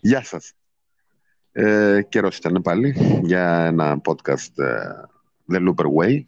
[0.00, 0.52] Γεια σας.
[1.52, 4.90] Ε, καιρός ήταν πάλι για ένα podcast ε,
[5.52, 6.20] The Looper Way.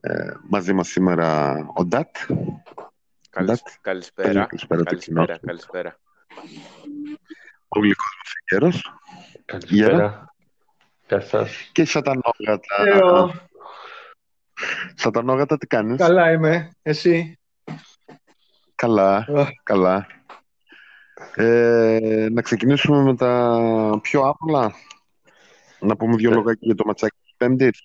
[0.00, 2.16] Ε, μαζί μας σήμερα ο Ντάτ.
[3.30, 3.62] Καλησ...
[3.80, 4.46] Καλησπέρα.
[4.46, 4.82] Καλησπέρα.
[4.82, 5.38] Καλησπέρα.
[5.38, 5.98] Καλησπέρα.
[7.68, 8.92] Ο γλυκός μας καιρός.
[9.44, 10.34] Καλησπέρα.
[11.08, 11.70] Γεια σας.
[11.72, 12.86] Και σατανόγατα.
[12.86, 13.32] Εγώ.
[14.94, 16.70] Σατανόγατα τι κάνεις; Καλά είμαι.
[16.82, 17.38] Εσύ;
[18.74, 19.26] Καλά.
[19.36, 19.48] Αχ.
[19.62, 20.06] Καλά.
[21.34, 24.72] Ε, να ξεκινήσουμε με τα πιο άπλα.
[25.80, 26.36] Να πούμε δύο Ναι.
[26.36, 27.82] λόγια για το ματσάκι της Πέμπτης.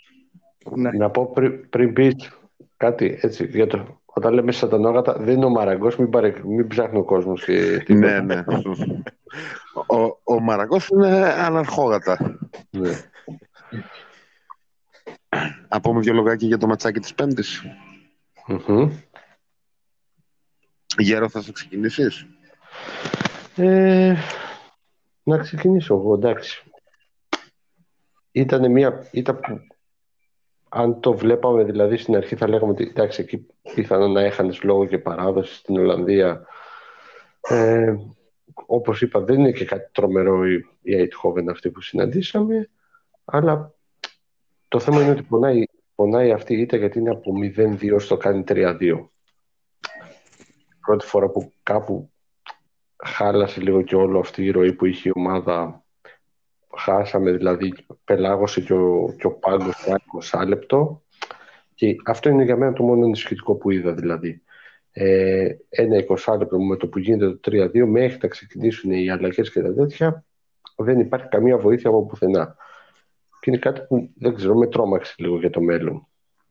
[0.76, 0.92] Ναι.
[0.92, 2.38] Να πω πριν, πριν πεις
[2.78, 6.98] κάτι έτσι, για το, όταν λέμε σατανόγατα, δεν είναι ο Μαραγκός, μην, παρε, μην ψάχνει
[6.98, 8.22] ο κόσμος και τίποτα.
[8.22, 8.44] Ναι, ναι.
[9.88, 12.40] Ο, ο Μαραγκός είναι αναρχόγατα.
[12.70, 12.92] Ναι.
[15.70, 17.64] Να πούμε δύο λογάκια για το ματσάκι της Πέμπτης.
[18.48, 18.90] Μμμ.
[20.98, 22.26] Γέρο, θα σε ξεκινήσεις;
[23.56, 24.16] Ε,
[25.24, 26.64] να ξεκινήσω εγώ, εντάξει.
[28.32, 29.60] Ήταν μια ήταν που
[30.70, 34.86] αν το βλέπαμε δηλαδή στην αρχή θα λέγαμε ότι εντάξει εκεί πιθανόν να έχανες λόγο
[34.86, 36.46] και παράδοση στην Ολλανδία
[37.42, 37.96] ε,
[38.66, 42.70] όπως είπα δεν είναι και κάτι τρομερό η, η Eindhoven αυτή που συναντήσαμε
[43.26, 43.74] αλλά
[44.68, 45.64] το θέμα είναι ότι πονάει,
[45.96, 49.08] πονάει αυτή η ήττα γιατί είναι από 0-2 στο κάνει 3-2
[50.86, 52.12] πρώτη φορά που κάπου
[53.06, 55.84] χάλασε λίγο και όλο αυτή η ροή που είχε η ομάδα.
[56.78, 59.96] Χάσαμε δηλαδή, πελάγωσε και ο, και ο πάγκος στο
[60.42, 61.04] 20 λεπτό.
[61.76, 64.42] Και αυτό είναι για μένα το μόνο ενισχυτικό που είδα δηλαδή.
[64.92, 69.52] Ε, ένα 20 λεπτό με το που γίνεται το 3-2 μέχρι να ξεκινήσουν οι αλλαγές
[69.52, 70.26] και τα τέτοια
[70.76, 72.56] δεν υπάρχει καμία βοήθεια από πουθενά.
[73.40, 76.08] Και είναι κάτι που δεν ξέρω, με τρόμαξε λίγο για το μέλλον.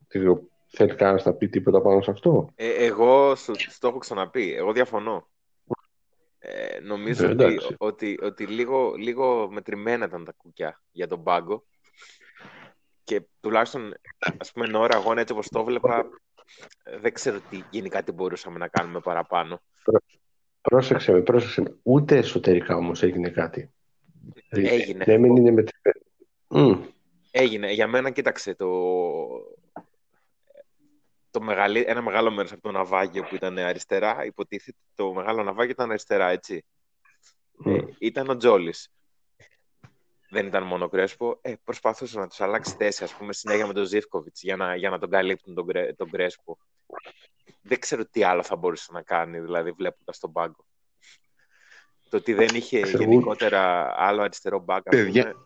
[0.08, 3.88] Δεν ξέρω, θέλει κανένας να πει τίποτα πάνω σε αυτό; Ε, εγώ σου σου το
[3.88, 4.54] έχω ξαναπεί.
[4.54, 5.28] Εγώ διαφωνώ.
[6.46, 7.74] Ε, νομίζω Ε, ότι, εντάξει.
[7.78, 11.64] ότι, ότι λίγο, λίγο μετρημένα ήταν τα κουκιά για τον πάγκο.
[13.04, 13.94] Και τουλάχιστον,
[14.38, 16.08] ας πούμε, εν ώρα αγώνα, έτσι όπως το βλέπα,
[16.82, 19.60] ε, δεν ξέρω τι γενικά τι μπορούσαμε να κάνουμε παραπάνω.
[20.60, 21.76] Πρόσεξε με, πρόσεξε με.
[21.82, 23.70] Ούτε εσωτερικά όμως έγινε κάτι.
[24.48, 25.04] Δηλαδή, Έγινε.
[25.06, 26.00] Ναι, μην είναι μετρημένο.
[26.48, 26.84] Μμ.
[27.30, 27.72] Έγινε.
[27.72, 28.68] Για μένα, κοίταξε, το,
[31.34, 35.70] το μεγαλύ, ένα μεγάλο μέρος από το ναυάγιο που ήταν αριστερά, υποτίθεται το μεγάλο ναυάγιο
[35.70, 36.64] ήταν αριστερά, έτσι.
[37.64, 37.86] Ε, Μμ.
[37.98, 38.90] ήταν ο Τζόλης.
[40.30, 41.38] Δεν ήταν μόνο ο Κρέσπο.
[41.42, 44.90] Ε, προσπαθούσε να τους αλλάξει θέση, ας πούμε, συνέχεια με τον Ζίβκοβιτς για να, για
[44.90, 46.58] να τον καλύπτουν τον, Κρέ- τον Κρέσπο.
[47.62, 50.64] Δεν ξέρω τι άλλο θα μπορούσε να κάνει, δηλαδή, βλέποντας τον πάγκο.
[52.10, 53.02] Το ότι δεν είχε Ξέρω.
[53.02, 55.44] γενικότερα άλλο αριστερό μπακ, ας Παιδιά, πούμε,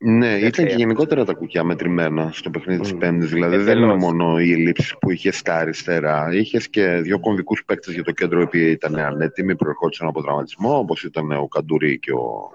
[0.00, 0.80] Ναι, Δεν ήταν και χρειάζεται.
[0.82, 2.98] γενικότερα τα κουκιά μετρημένα στο παιχνίδι της Μμ.
[2.98, 3.30] Πέμπτης.
[3.30, 3.90] Δηλαδή δεν Εντελώς.
[3.94, 6.28] είναι μόνο οι ελλείψεις που είχε στα αριστερά.
[6.34, 10.78] Είχες και δύο κομβικούς παίκτες για το κέντρο οι οποίοι ήταν ανέτοιμοι, προερχόντουσαν από τραυματισμό,
[10.78, 12.50] όπως ήταν ο Καντουρί και ο,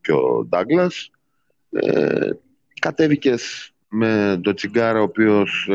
[0.00, 1.10] και ο Ντάγκλας.
[1.70, 2.30] Ε,
[2.80, 5.74] κατέβηκες με τον Τσιγκάρα, ο οποίος ε,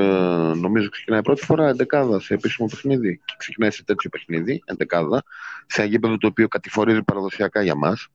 [0.55, 3.17] νομίζω ξεκινάει πρώτη φορά εντεκάδα σε επίσημο παιχνίδι.
[3.25, 5.23] Και ξεκινάει σε τέτοιο παιχνίδι, εντεκάδα,
[5.67, 8.07] σε ένα γήπεδο το οποίο κατηφορίζει παραδοσιακά για μας.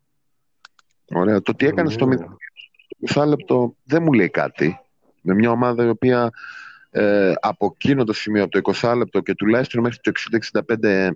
[1.12, 1.42] Ωραία.
[1.42, 2.14] Το τι έκανες στο Ναι.
[2.16, 2.18] 20
[3.26, 4.80] λεπτό δεν μου λέει κάτι.
[5.20, 6.30] Με μια ομάδα η οποία
[6.90, 10.12] ε, από εκείνο το σημείο, από το 20 λεπτό και τουλάχιστον μέχρι το
[10.80, 11.10] 60-65 ε,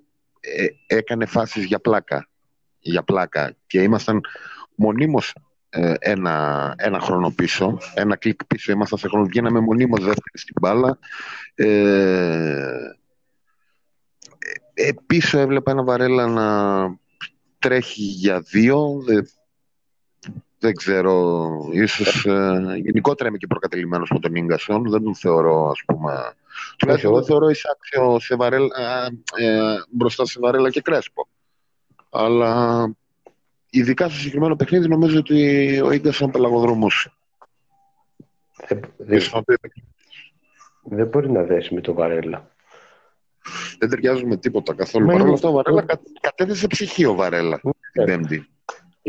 [0.86, 2.28] έκανε φάσεις για πλάκα.
[2.78, 3.54] Για πλάκα.
[3.66, 4.20] Και ήμασταν
[4.74, 5.34] μονίμως
[5.69, 9.26] ε, ένα, ένα χρόνο πίσω, ένα κλικ πίσω ήμασταν σε χρόνο.
[9.26, 10.98] Βγαίναμε μονίμως δεύτερη στην μπάλα.
[11.54, 11.66] Ε,
[14.38, 16.48] ε, ε, πίσω έβλεπα ένα βαρέλα να
[17.58, 19.02] τρέχει για δύο.
[20.60, 25.69] Δεν, δεν ξέρω, ίσως ε, γενικότερα είμαι και προκατελημένος με τον Ίγκασον, δεν τον θεωρώ
[25.71, 26.34] ας πούμε,
[26.76, 28.66] τουλάχιστον εγώ- δεν θεωρώ εισάξιο σε βαρέλα,
[29.37, 31.28] ε, ε, μπροστά σε Βαρέλα και Κρέσπο.
[32.10, 32.87] Αλλά
[33.70, 37.16] ειδικά στο συγκεκριμένο παιχνίδι νομίζω ότι ο Ίγκασον πελαγοδρόμος.
[38.66, 39.22] Ε, δεν,
[40.82, 42.49] δεν μπορεί να δέσει με το Βαρέλα.
[43.78, 45.06] Δεν ταιριάζουν με τίποτα καθόλου.
[45.06, 47.60] Μα Παρ' όλα είναι- αυτά ο Βαρέλα κα, κατέθεσε ψυχή ο Βαρέλα
[47.93, 48.49] την Πέμπτη.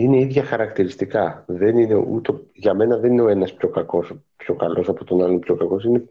[0.01, 1.43] Είναι ίδια χαρακτηριστικά.
[1.47, 5.23] Δεν είναι ούτε, για μένα δεν είναι ο ένας πιο κακός, πιο καλός από τον
[5.23, 5.83] άλλον πιο κακός.
[5.83, 6.09] Είναι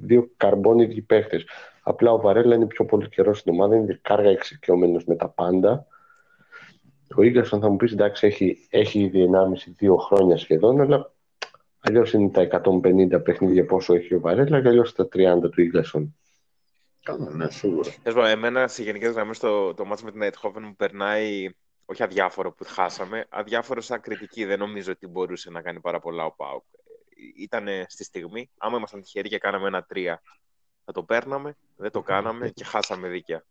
[0.00, 1.44] δύο καρμπόνιδιοι παίχτες.
[1.82, 5.86] Απλά ο Βαρέλα είναι πιο πολύ καιρός στην ομάδα, είναι κάργα εξοικειωμένος με τα πάντα.
[7.16, 9.28] Ο Ίγκασον θα μου πεις εντάξει, έχει, έχει ήδη
[9.80, 11.12] 1,5-2 χρόνια σχεδόν, αλλά
[11.80, 16.16] αλλιώς είναι τα 150 παιχνίδια πόσο έχει ο Βαρέλα και αλλιώς τα 30 του Ίγκασον.
[17.02, 17.90] Καλά, ναι, σίγουρα.
[18.02, 21.48] Τέλος πάντων, εμένα σε γενικές γραμμές το, το μάτς με την Eindhoven μου περνάει
[21.86, 24.44] όχι αδιάφορο που χάσαμε, αδιάφορο σαν κριτική.
[24.44, 26.64] Δεν νομίζω ότι μπορούσε να κάνει πάρα πολλά ο Πάουκ.
[27.36, 30.22] Ήταν στη στιγμή, άμα ήμασταν τυχεροί και κάναμε ένα τρία,
[30.84, 33.44] θα το παίρναμε, δεν το κάναμε και χάσαμε δίκαια.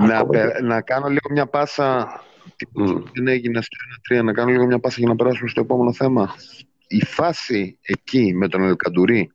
[0.00, 2.20] Να, Ακόμα πε- και- να κάνω λίγο μια πάσα
[2.56, 3.02] Τι Μμ.
[3.14, 3.76] δεν έγινε στο
[4.18, 6.34] 1-3, να κάνω λίγο μια πάσα για να περάσουμε στο επόμενο θέμα.
[6.86, 9.30] Η φάση εκεί με τον Ελκαντουρί,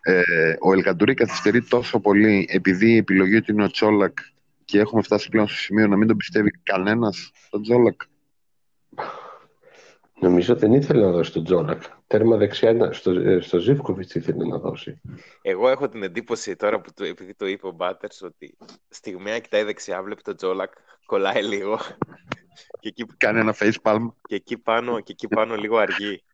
[0.00, 0.22] ε,
[0.60, 4.18] ο Ελκαντουρί καθυστερεί τόσο πολύ επειδή η επιλογή του είναι ο Τσόλακ
[4.66, 8.00] και έχουμε φτάσει πλέον στο σημείο να μην τον πιστεύει κανένας τον Τσόλακ.
[10.20, 11.82] Νομίζω δεν ήθελε να δώσει τον Τζόλακ.
[12.06, 12.92] Τέρμα δεξιά ήταν.
[12.92, 15.00] στο, ε, στο Ζήφκοβιτς ήθελε να δώσει.
[15.42, 18.56] Εγώ έχω την εντύπωση τώρα που το, επειδή το είπε ο Μπάτερς ότι
[18.88, 20.72] στιγμιαία κοιτάει δεξιά, βλέπει τον Τζόλακ,
[21.06, 21.78] κολλάει λίγο
[22.80, 24.08] και εκεί, Κάνει ένα face palm.
[24.28, 26.24] και εκεί, πάνω, και εκεί πάνω λίγο αργεί.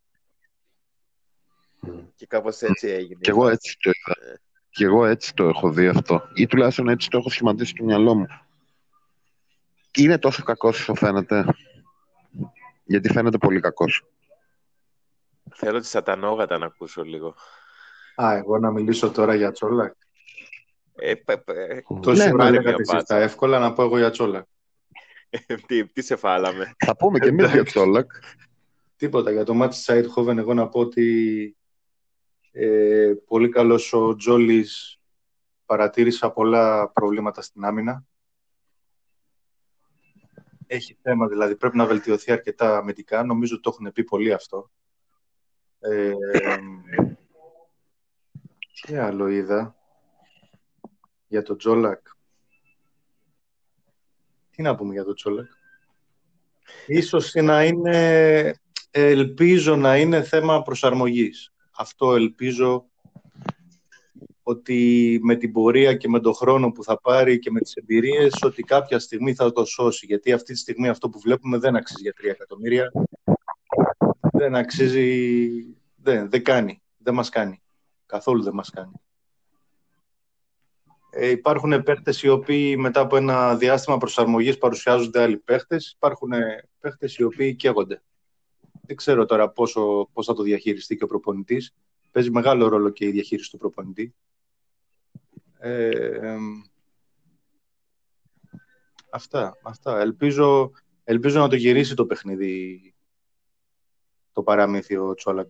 [1.80, 1.98] Μμ.
[2.16, 3.20] Και κάπως έτσι έγινε.
[3.20, 4.40] Και εγώ έτσι το είδα.
[4.74, 6.22] Και εγώ έτσι το έχω δει αυτό.
[6.34, 8.26] Ή τουλάχιστον έτσι το έχω σχηματίσει στο μυαλό μου.
[9.98, 11.44] Είναι τόσο κακός όσο φαίνεται.
[12.84, 14.04] Γιατί φαίνεται πολύ κακός.
[15.54, 17.34] Θέλω τη σατανόγατα να ακούσω λίγο.
[18.16, 19.94] Α, εγώ να μιλήσω τώρα για Τσόλακ.
[20.94, 23.16] Ε, πε, πε, Τόση Ναι, ώρα πάρε λέγατε μια εσείς τα πάσα.
[23.16, 24.46] εύκολα να πω εγώ για Τσόλακ.
[25.66, 26.72] τι, τι σε φάλαμε.
[26.84, 28.10] Θα πούμε και εμείς για Τσόλακ.
[28.96, 29.30] Τίποτα.
[29.30, 31.56] Για το μάτι της Αιτχόβεν εγώ να πω ότι
[32.52, 35.00] ε, πολύ καλός ο Τζόλης
[35.66, 38.04] παρατήρησα πολλά προβλήματα στην άμυνα.
[40.66, 43.24] Έχει θέμα, δηλαδή πρέπει να βελτιωθεί αρκετά αμυντικά.
[43.24, 44.70] Νομίζω ότι το έχουν πει πολύ αυτό.
[45.78, 46.12] Ε,
[48.82, 49.76] τι άλλο είδα
[51.26, 52.06] για τον Τζόλακ.
[54.50, 55.50] Τι να πούμε για τον Τζόλακ;
[56.86, 58.54] Ίσως να είναι,
[58.90, 61.52] ελπίζω να είναι θέμα προσαρμογής.
[61.76, 62.86] Αυτό ελπίζω
[64.42, 68.42] ότι με την πορεία και με τον χρόνο που θα πάρει και με τις εμπειρίες
[68.42, 70.06] ότι κάποια στιγμή θα το σώσει.
[70.06, 72.92] Γιατί αυτή τη στιγμή αυτό που βλέπουμε δεν αξίζει για 3 εκατομμύρια.
[74.32, 75.48] Δεν αξίζει,
[75.96, 77.62] δεν, δεν κάνει, δεν μας κάνει.
[78.06, 78.92] Καθόλου δεν μας κάνει.
[81.10, 85.92] Ε, υπάρχουν παίχτες οι οποίοι μετά από ένα διάστημα προσαρμογής παρουσιάζονται άλλοι παίχτες.
[85.96, 86.30] Υπάρχουν
[86.80, 88.02] παίχτες οι οποίοι καίγονται.
[88.86, 91.74] Δεν ξέρω τώρα πόσο, πώς θα το διαχειριστεί και ο προπονητής.
[92.10, 94.14] Παίζει μεγάλο ρόλο και η διαχείριση του προπονητή.
[95.58, 95.88] Ε,
[96.32, 96.62] εμ,
[99.10, 100.00] αυτά, αυτά.
[100.00, 100.70] Ελπίζω,
[101.04, 102.94] ελπίζω να το γυρίσει το παιχνίδι
[104.32, 105.48] το παραμύθι ο Τσόλακ.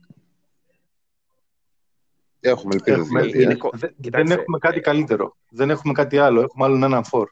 [2.41, 3.43] Έχουμε ελπίδα Έχουμε- δηλαδή.
[3.43, 3.57] είναι ε.
[3.57, 5.37] κο- Δε- δεν Κοιτάξτε, έχουμε κάτι ε, καλύτερο.
[5.51, 6.41] Δεν έχουμε κάτι άλλο.
[6.41, 7.31] Έχουμε άλλον έναν φορ.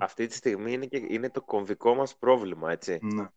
[0.00, 2.98] Αυτή τη στιγμή είναι, και, είναι το κομβικό μας πρόβλημα, έτσι.
[3.02, 3.28] Ναι.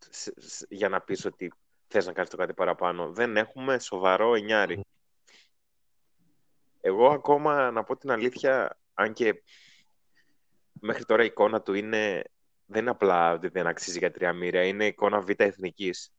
[0.00, 1.52] Σ- σ- σ- για να πεις ότι
[1.88, 3.12] θες να κάνεις το κάτι παραπάνω.
[3.12, 4.84] Δεν έχουμε σοβαρό εννιάρι.
[6.80, 9.42] Εγώ ακόμα, να πω την αλήθεια, αν και
[10.72, 12.22] μέχρι τώρα η εικόνα του είναι,
[12.66, 16.12] δεν είναι απλά ότι δεν αξίζει για τρία μοίρια, είναι εικόνα β' εθνικής.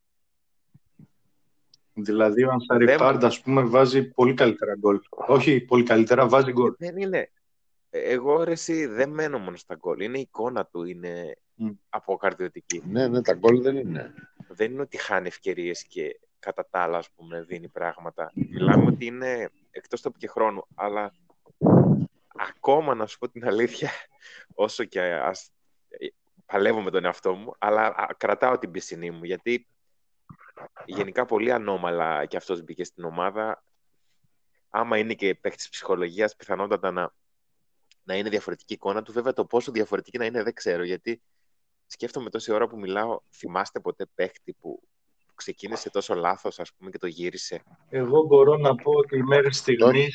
[1.94, 5.00] Δηλαδή ο Ανσάρι Δεν- Πάρντ, ας πούμε, βάζει πολύ καλύτερα γκολ.
[5.10, 6.74] Όχι πολύ καλύτερα, βάζει γκολ.
[6.78, 7.30] Δεν είναι.
[7.90, 10.00] Εγώ ρε, εσύ, δεν μένω μόνο στα γκολ.
[10.00, 11.70] Είναι η εικόνα του, είναι Μμ.
[11.88, 12.82] αποκαρδιωτική.
[12.86, 14.14] Ναι, ναι, τα γκολ δεν είναι.
[14.48, 18.32] δεν είναι ότι χάνει ευκαιρίες και κατά τα άλλα, ας πούμε, δίνει πράγματα.
[18.34, 21.12] Μιλάμε ότι είναι εκτός τόπου και χρόνου, αλλά
[22.36, 23.90] ακόμα να σου πω την αλήθεια,
[24.54, 25.50] όσο και ας,
[25.88, 26.06] ε,
[26.46, 29.66] παλεύω με τον εαυτό μου, αλλά α, κρατάω την πισινή μου, γιατί
[30.84, 33.64] γενικά πολύ ανώμαλα και αυτός μπήκε στην ομάδα.
[34.70, 37.14] Άμα είναι και παίχτης ψυχολογίας, πιθανότατα να,
[38.02, 39.12] να είναι διαφορετική εικόνα του.
[39.12, 41.22] Βέβαια, το πόσο διαφορετική να είναι δεν ξέρω, γιατί
[41.92, 44.80] σκέφτομαι τόση ώρα που μιλάω, θυμάστε ποτέ παίχτη που,
[45.26, 49.52] που ξεκίνησε τόσο λάθος, ας πούμε, και το γύρισε; Εγώ μπορώ να πω ότι μέχρι
[49.52, 50.14] στιγμής,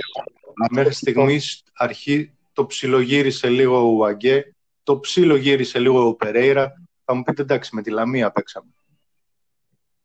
[0.72, 6.74] μέχρι στιγμής αρχή το ψιλογύρισε λίγο ο Ουαγκέ, το ψιλογύρισε λίγο ο Περέιρα.
[7.06, 8.72] Θα μου πείτε εντάξει, με τη Λαμία παίξαμε.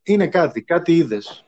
[0.02, 1.44] Είναι κάτι, κάτι είδες.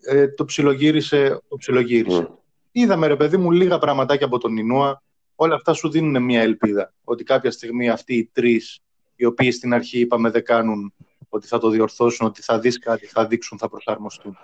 [0.00, 2.20] Ε, το ψιλογύρισε, το ψιλογύρισε.
[2.20, 2.34] Μμ.
[2.72, 5.02] Είδαμε ρε παιδί μου λίγα πραγματάκια από τον Ινούα.
[5.34, 6.94] Όλα αυτά σου δίνουν μια ελπίδα.
[7.04, 8.80] Ότι κάποια στιγμή αυτοί οι τρεις,
[9.20, 10.92] οι οποίοι στην αρχή είπαμε δεν κάνουν,
[11.28, 14.36] ότι θα το διορθώσουν, ότι θα δεις κάτι, θα δείξουν, θα προσαρμοστούν.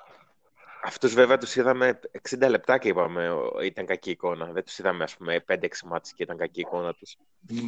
[0.84, 4.50] Αυτούς βέβαια τους είδαμε 60 λεπτά και είπαμε ο, ήταν κακή εικόνα.
[4.52, 7.16] Δεν τους είδαμε, ας πούμε, 5-6 μάτς και ήταν κακή εικόνα τους.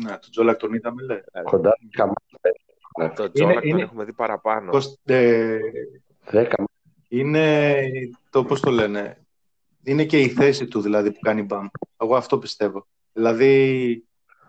[0.02, 1.20] Ναι, τον Τζόλακ τον είδαμε, λέει.
[1.42, 3.14] Κοντά δέκα μάτια.
[3.16, 4.70] Το Τζόλακ τον είναι- έχουμε δει παραπάνω.
[4.70, 5.58] Πώς, ε,
[6.30, 6.64] Δέκα
[7.08, 7.84] είναι
[8.30, 9.26] το, πώς το λένε,
[9.84, 11.66] είναι και η θέση του δηλαδή που κάνει μπαμ.
[12.00, 12.86] Εγώ αυτό πιστεύω.
[13.12, 14.04] Δηλαδή,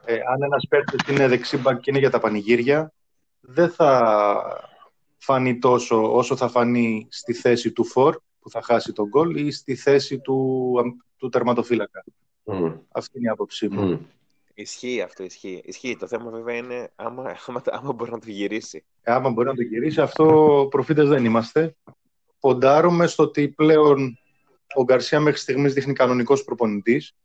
[0.10, 2.94] ε, αν ένας παίκτης είναι δεξίμπακ και είναι για τα πανηγύρια,
[3.40, 4.70] δεν θα
[5.18, 9.52] φανεί τόσο όσο θα φανεί στη θέση του φορ που θα χάσει τον γκολ ή
[9.52, 10.74] στη θέση του,
[11.18, 12.04] του τερματοφύλακα.
[12.44, 13.82] Μμ, Αυτή είναι η άποψή μου.
[13.84, 13.98] μμ.
[14.54, 15.62] Ισχύει αυτό, ισχύει.
[15.66, 15.98] Ισχύει.
[15.98, 18.84] Το θέμα βέβαια είναι άμα, άμα, άμα μπορεί να το γυρίσει.
[19.02, 21.76] Ε, Άμα μπορεί να το γυρίσει, αυτό προφήτες δεν είμαστε.
[22.40, 24.18] Ποντάρουμε στο ότι πλέον
[24.76, 27.16] ο Γκαρσία μέχρι στιγμής δείχνει κανονικός προπονητής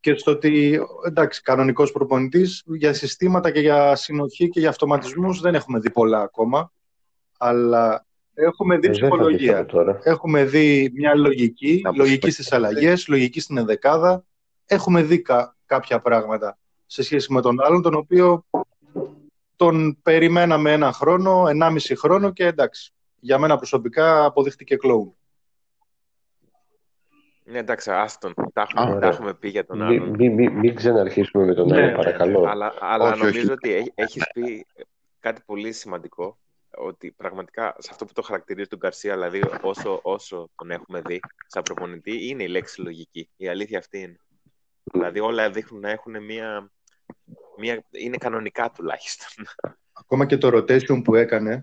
[0.00, 5.54] και στο ότι, εντάξει, κανονικός προπονητής, για συστήματα και για συνοχή και για αυτοματισμούς δεν
[5.54, 6.72] έχουμε δει πολλά ακόμα,
[7.38, 9.52] αλλά έχουμε δει Ε, δεν θα ψυχολογία.
[9.58, 9.98] αντιθέτω τώρα.
[10.02, 12.32] Έχουμε δει μια λογική, Να λογική προσφέρει.
[12.32, 14.24] στις αλλαγές, λογική στην ενδεκάδα.
[14.66, 18.44] Έχουμε δει κα- κάποια πράγματα σε σχέση με τον άλλον, τον οποίο
[19.56, 22.92] τον περιμέναμε ένα χρόνο, ενάμιση χρόνο και εντάξει.
[23.20, 25.14] Για μένα προσωπικά αποδείχτηκε κλόουν.
[27.50, 28.34] Ναι, εντάξει, άστον.
[28.52, 29.08] Τα έχουμε, Α, τα ωραία.
[29.08, 30.08] έχουμε πει για τον Μην άλλον.
[30.18, 32.44] μη, μη, μην ξαναρχίσουμε με τον Ναι, άλλο, ναι, παρακαλώ.
[32.48, 33.22] Αλλά, αλλά Όχι, όχι.
[33.24, 34.66] νομίζω ότι έ- έχεις πει
[35.20, 36.38] κάτι πολύ σημαντικό,
[36.76, 41.20] ότι πραγματικά σε αυτό που το χαρακτηρίζει τον Γκαρσία, δηλαδή όσο, όσο τον έχουμε δει
[41.46, 43.30] σαν προπονητή, είναι η λέξη λογική.
[43.36, 44.16] Η αλήθεια αυτή είναι.
[44.92, 46.70] Δηλαδή όλα δείχνουν να έχουν μία,
[47.58, 49.44] μία είναι κανονικά τουλάχιστον.
[49.92, 51.60] Ακόμα και το rotation που έκανε,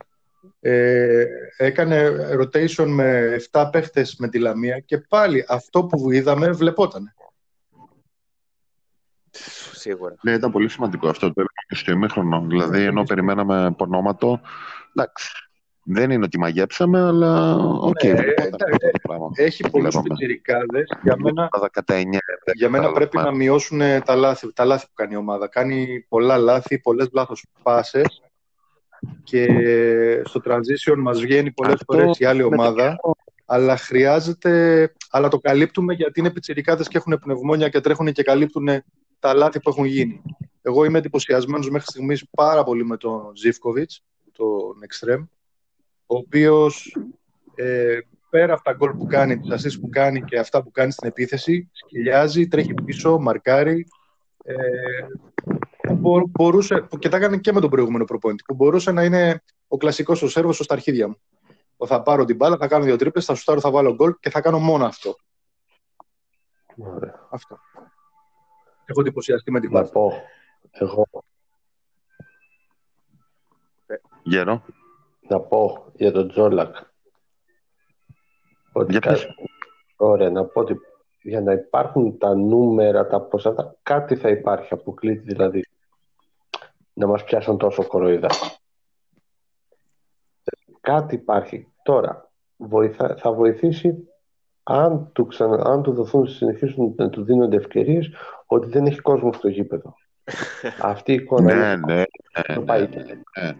[0.59, 1.25] ε,
[1.57, 7.13] έκανε rotation με 7 παίχτες με τη Λαμία και πάλι αυτό που είδαμε βλεπόταν.
[9.73, 10.15] Σίγουρα.
[10.21, 12.45] Ναι, ήταν πολύ σημαντικό αυτό το έλεγα και στο ημίχρονο.
[12.47, 14.41] Δηλαδή, ενώ περιμέναμε πονόματο,
[14.95, 15.31] εντάξει,
[15.83, 19.29] δεν είναι ότι μαγέψαμε, αλλά οκ, Ναι, βλεπόταν εντάξει, αυτό το πράγμα.
[19.35, 20.07] Έχει πολλούς Βλέπαμε.
[20.07, 20.97] πιτσιρικάδες.
[21.03, 22.17] Για μένα, Ομάδα κατά 9,
[22.53, 25.47] για μένα πρέπει να μειώσουν τα λάθη, τα λάθη που κάνει η ομάδα.
[25.47, 28.21] Κάνει πολλά λάθη, πολλές λάθος πάσες
[29.23, 29.47] και
[30.25, 32.99] στο transition μας βγαίνει πολλές Αυτό φορές η άλλη με το ομάδα.
[33.45, 38.69] Αλλά χρειάζεται, αλλά το καλύπτουμε γιατί είναι πιτσιρικάδες και έχουν πνευμόνια και τρέχουν και καλύπτουν
[39.19, 40.21] τα λάθη που έχουν γίνει.
[40.61, 43.91] Εγώ είμαι εντυπωσιασμένος μέχρι στιγμής πάρα πολύ με τον Ζιφκοβιτ,
[44.31, 45.27] τον Extreme,
[46.05, 46.97] ο οποίος
[47.55, 47.99] ε,
[48.29, 51.07] πέρα από τα γκολ που κάνει, τις assist που κάνει και αυτά που κάνει στην
[51.07, 53.87] επίθεση, σκυλιάζει, τρέχει πίσω, μαρκάρει.
[54.43, 54.55] Ε,
[56.07, 59.03] που μπο- μπορούσε, που και τα έκανε και με τον προηγούμενο προπονητή, που μπορούσε να
[59.03, 61.15] είναι ο κλασικός ο Σέρβος στα αρχίδια μου.
[61.87, 64.41] Θα πάρω την μπάλα, θα κάνω δύο τρίπλες, θα σουτάρω, θα βάλω γκολ και θα
[64.41, 65.15] κάνω μόνο αυτό.
[66.77, 67.27] Ωραία.
[67.29, 67.57] αυτό.
[68.85, 69.91] Έχω εντυπωσιαστεί με την Να μπάλα.
[69.91, 70.11] πω,
[70.71, 71.07] εγώ
[74.23, 74.63] Γέρο.
[75.27, 76.75] να πω για τον Τζόλακ.
[78.71, 79.27] Ότι Για κα- πες.
[79.97, 80.75] Ωραία, να πω ότι
[81.21, 84.73] για να υπάρχουν τα νούμερα, τα ποσά, κάτι θα υπάρχει.
[84.73, 85.66] Αποκλείται δηλαδή
[86.97, 88.29] να μας πιάσουν τόσο κοροϊδά.
[90.81, 91.67] Κάτι υπάρχει.
[91.83, 94.07] Τώρα, βοηθά, θα βοηθήσει
[94.63, 98.09] αν του, ξανα, αν του δοθούν, συνεχίσουν να του δίνονται ευκαιρίες
[98.45, 99.95] ότι δεν έχει κόσμο στο γήπεδο.
[100.81, 102.03] Αυτή η εικόνα Ναι, είναι ναι, ναι,
[102.55, 102.87] το ναι, πάει.
[102.87, 103.03] ναι,
[103.41, 103.57] ναι.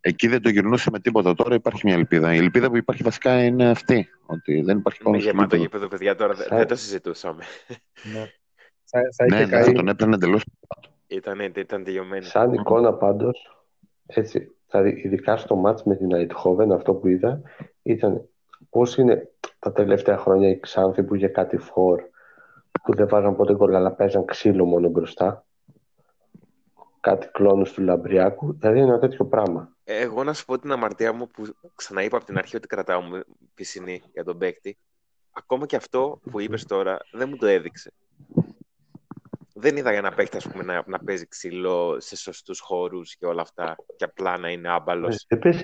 [0.00, 1.34] Εκεί δεν το γυρνούσε με τίποτα.
[1.34, 2.34] Τώρα υπάρχει μια ελπίδα.
[2.34, 4.08] Η ελπίδα που υπάρχει βασικά είναι αυτή.
[4.26, 5.62] Ότι δεν υπάρχει Με κόσμο στο γεμάτο γήπεδο.
[5.62, 7.44] γήπεδο, παιδιά, τώρα δεν- Σαν- δεν το συζητούσαμε.
[8.12, 8.26] Ναι.
[8.84, 9.62] Θα, θα Ναι, είχε ναι, καεί.
[9.64, 10.44] θα τον έπαιρνε εντελώς.
[11.10, 12.22] Ήταν, ήταν τελειωμένο.
[12.22, 13.64] Σαν εικόνα πάντως,
[14.06, 17.42] έτσι, δηλαδή ειδικά στο μάτς με την Αιτχόβεν, αυτό που είδα,
[17.82, 18.28] ήταν
[18.70, 22.02] πώς είναι τα τελευταία χρόνια οι Ξάνθη που είχε κάτι φορ,
[22.82, 25.44] που δεν βάζαν ποτέ γκολ, αλλά παίζαν ξύλο μόνο μπροστά.
[27.00, 29.76] Κάτι κλόνους του Λαμπριάκου, δηλαδή είναι ένα τέτοιο πράγμα.
[29.84, 31.42] Εγώ να σου πω την αμαρτία μου που
[31.74, 33.22] ξαναείπα από την αρχή ότι κρατάω μου
[33.54, 34.78] πισινή για τον παίκτη.
[35.32, 37.92] Ακόμα και αυτό που είπες τώρα δεν μου το έδειξε.
[39.60, 43.26] Δεν είδα για ένα παίκτη ας πούμε, να, να παίζει ξύλο σε σωστούς χώρους και
[43.26, 45.24] όλα αυτά και απλά να είναι άμπαλος.
[45.28, 45.62] Ε, πες,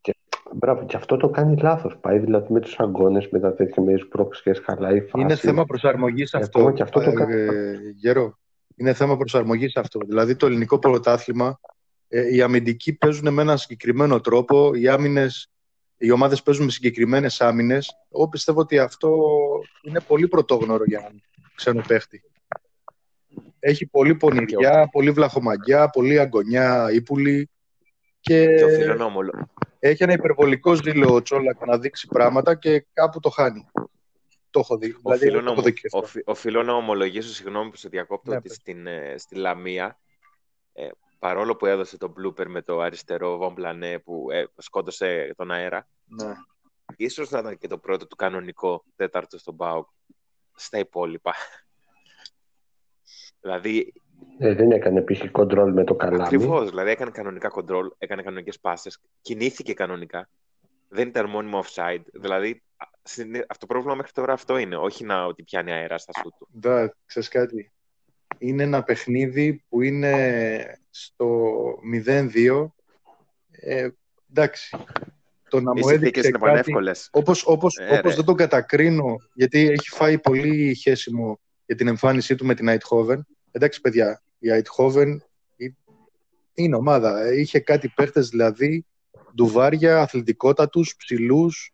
[0.00, 0.14] και,
[0.54, 1.96] μπράβο, και αυτό το κάνει λάθος.
[2.00, 5.24] Πάει δηλαδή με τους αγκώνες, με τα τέτοια με τις πρόξεις, χαλάει η φάση.
[5.24, 6.58] Είναι θέμα προσαρμογής Ε, αυτό.
[6.58, 7.34] ακόμα και αυτό το ε, κάνει.
[7.34, 8.38] ε, Γερό.
[8.76, 10.00] Είναι θέμα προσαρμογής αυτό.
[10.06, 11.60] Δηλαδή το ελληνικό πρωτάθλημα,
[12.08, 15.48] ε, οι αμυντικοί παίζουν με ένα συγκεκριμένο τρόπο, οι άμυνες,
[15.96, 17.90] οι ομάδες παίζουν με συγκεκριμένες άμυνες.
[18.14, 19.16] Εγώ πιστεύω ότι αυτό
[19.82, 21.22] είναι πολύ πρωτόγνωρο για έναν
[21.54, 22.22] ξένο παίχτη.
[23.60, 27.50] Έχει πολύ πονηριά, πολύ βλαχομαγιά, πολύ αγκονιά ύπουλη
[28.20, 29.48] και Και οφείλω να, ομολο...
[29.78, 33.66] έχει ένα υπερβολικό ζήλο ο Τσόλακ να δείξει πράγματα και κάπου το χάνει.
[34.50, 34.86] Το έχω δει.
[35.02, 35.50] Δηλαδή, οφείλω, το να...
[35.52, 35.98] έχω δει και αυτό.
[35.98, 38.56] οφει- οφείλω να ομολογήσω, συγγνώμη που σε διακόπτω, Ναι, ότι πες.
[38.56, 39.98] στην, ε, στη Λαμία,
[40.72, 40.88] ε,
[41.18, 46.32] παρόλο που έδωσε το blooper με το αριστερό βόμπλανε που ε, σκότωσε τον αέρα, Ναι.
[46.96, 49.88] ίσως να ήταν και το πρώτο του κανονικό τέταρτο στον ΠΑΟΚ
[50.54, 51.34] στα υπόλοιπα.
[53.40, 53.92] Δηλαδή,
[54.38, 55.30] Ε, δεν έκανε π.χ.
[55.30, 56.22] κοντρόλ με το καλάμι.
[56.22, 56.68] ακριβώς.
[56.68, 60.28] Δηλαδή, έκανε κανονικά control, έκανε κανονικές πάσες, κινήθηκε κανονικά.
[60.88, 62.02] Δεν ήταν μόνιμο offside.
[62.12, 64.76] Δηλαδή, α, συνε- αυτό το πρόβλημα μέχρι τώρα αυτό είναι.
[64.76, 66.48] Όχι να ότι πιάνει αέρα στα σου του.
[66.52, 67.70] Δα, ξέρεις κάτι.
[68.38, 72.74] Είναι ένα παιχνίδι που είναι στο 0-2.
[73.50, 73.88] Ε,
[74.30, 74.76] εντάξει.
[75.48, 76.50] Το να Οι μου συνθήκες έδειξε είναι κάτι...
[76.50, 76.90] πανεύκολε.
[77.10, 78.16] Όπως, όπως, Ε, όπως ρε.
[78.16, 83.18] δεν τον κατακρίνω, γιατί έχει φάει πολύ χέσιμο για την εμφάνισή του με την Eindhoven.
[83.50, 85.16] Εντάξει, παιδιά, η Eindhoven
[85.56, 85.68] ε-
[86.54, 87.20] είναι ομάδα.
[87.24, 88.86] Ε, Είχε κάτι παίχτες, δηλαδή,
[89.34, 91.72] ντουβάρια, αθλητικότατους, ψηλούς,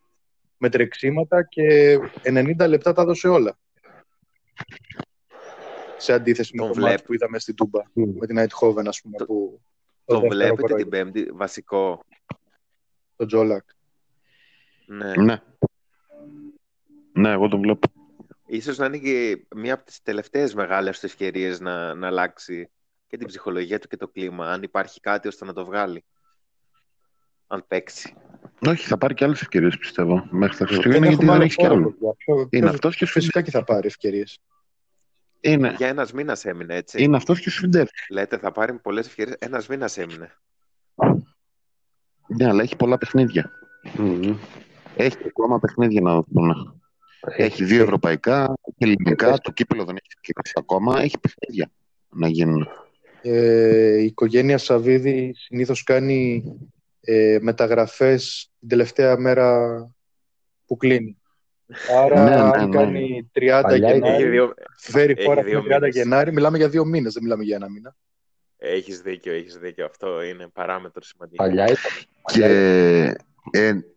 [0.57, 3.57] με τρεξίματα και 90 λεπτά τα έδωσε όλα.
[5.97, 7.03] Σε αντίθεση με Τον το μάτς βλέπω.
[7.03, 7.81] που είδαμε στην Τούμπα.
[7.93, 8.17] Μμ.
[8.17, 9.61] Με την Αιτχόβεν, ας πούμε, Το- που...
[10.05, 12.03] Τον δεύτερο βλέπετε κορόιδο, την Πέμπτη βασικό;
[13.15, 13.63] Τον Τζόλακ.
[14.85, 15.13] Ναι.
[15.15, 15.41] Ναι.
[17.11, 17.87] Ναι, εγώ τον βλέπω.
[18.47, 22.69] Ίσως να είναι και μία από τις τελευταίες μεγάλες του ευκαιρίες να, να αλλάξει
[23.07, 26.05] και την ψυχολογία του και το κλίμα, αν υπάρχει κάτι ώστε να το βγάλει.
[27.47, 28.13] Αν παίξει.
[28.67, 30.27] Όχι, θα πάρει και άλλες ευκαιρίες πιστεύω.
[30.29, 31.89] Μέχρι τα Χριστούγεννα Δεν γιατί έχουμε δεν άλλο έχει κι χώρο, άλλο.
[31.91, 32.13] παιδιά.
[32.17, 33.43] Ποιο- Είναι ποιος- αυτός και ο Φυσικά Σφιντέρ.
[33.51, 34.39] και θα πάρει ευκαιρίες.
[35.39, 37.03] Είναι, Για ένας μήνας έμεινε, έτσι.
[37.03, 37.87] είναι αυτός και ο Σφιντέρ.
[38.09, 39.35] Λέτε θα πάρει πολλές ευκαιρίες.
[39.39, 40.31] Ένας μήνας έμεινε.
[42.27, 43.51] Ναι, αλλά έχει πολλά παιχνίδια.
[43.97, 44.37] Μμμ.
[44.95, 46.81] Έχει ακόμα παιχνίδια να δουν.
[47.27, 49.37] Έχει δύο ευρωπαϊκά και ελληνικά.
[49.37, 51.01] Το κύπελο δεν έχει ξεκινήσει ακόμα.
[51.01, 51.71] Έχει παιχνίδια
[52.09, 52.67] να γίνουν.
[53.21, 56.43] Ε, η οικογένεια Σαββίδη συνήθως κάνει
[57.01, 59.69] ε, μεταγραφές την τελευταία μέρα
[60.65, 61.17] που κλείνει.
[61.97, 62.75] Άρα, Ναι, ναι, αν ναι.
[62.77, 64.53] κάνει 30 Παλιά Έχει Γενάρη, δύο...
[64.77, 65.95] φέρει έχει χώρα δύο με 30 μήνες.
[65.95, 67.95] Γενάρη, μιλάμε για δύο μήνες, δεν μιλάμε για ένα μήνα.
[68.57, 69.85] Έχεις δίκιο, έχεις δίκιο.
[69.85, 71.43] Αυτό είναι παράμετρο σημαντικό.
[71.43, 71.77] Παλιά ήταν.
[72.33, 72.45] Και
[73.51, 73.94] εν, σ-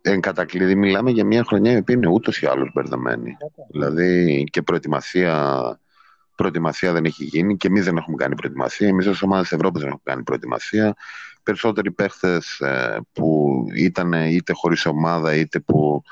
[0.00, 3.36] εν κατακλείδη μιλάμε για μια χρονιά η οποία είναι ούτως ή άλλως μπερδεμένη.
[3.70, 5.78] Δηλαδή και προετοιμασία,
[6.34, 8.88] προετοιμασία δεν έχει γίνει και εμείς δεν έχουμε κάνει προετοιμασία.
[8.88, 10.94] Εμείς ως ομάδα Ευρώπης δεν έχουμε κάνει προετοιμασία.
[11.42, 12.62] Περισσότεροι παίχτες
[13.12, 16.02] που ήταν είτε χωρίς ομάδα είτε που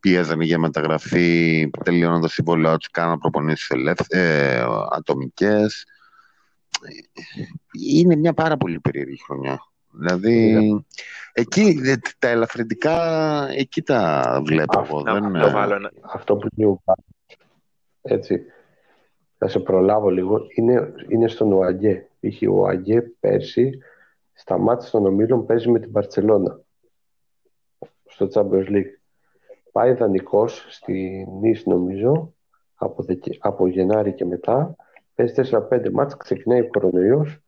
[0.00, 3.70] πίεζαν για μεταγραφή, τελειώνοντας συμβόλαιο τους, κάναν προπονήσεις
[4.08, 5.84] ε, ατομικές.
[7.72, 9.58] Είναι μια πάρα πολύ περίεργη χρονιά.
[9.92, 10.84] Δηλαδή,
[11.32, 12.98] εκεί δε- τα ελαφρυντικά,
[13.56, 15.02] εκεί τα βλέπω εγώ.
[15.02, 15.90] Να Δεν, το ε, βάλω ένα...
[16.02, 17.04] Αυτό που λέει ο Πάπας,
[18.02, 18.42] έτσι,
[19.38, 22.08] θα σε προλάβω λίγο, είναι, είναι στον ΟΑΓΕ.
[22.20, 23.78] Είχε ο ΟΑΓΕ πέρσι,
[24.32, 26.60] στα μάτια των ομίλων παίζει με την Παρσελώνα
[28.04, 28.92] στο Champions League.
[29.72, 32.34] Πάει δανεικός στη Νης νομίζω,
[32.74, 34.76] από, Δεκε- από Γενάρη και μετά,
[35.14, 37.38] παίζει 4-5 μάτς, ξεκινάει ο κορονοϊός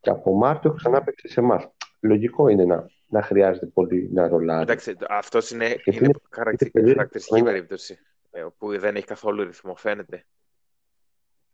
[0.00, 1.68] και από Μάρτιο ξανά παίξει σε εμάς.
[2.00, 4.62] Λογικό είναι να, να χρειάζεται πολύ να ρολάρει.
[4.62, 7.52] Εντάξει, αυτός είναι, Γιατί είναι είναι- χαρακτη- είναι χαρακτηριστική περίεργο.
[7.52, 7.98] περίπτωση
[8.30, 10.24] ε, που δεν έχει καθόλου ρυθμό, φαίνεται.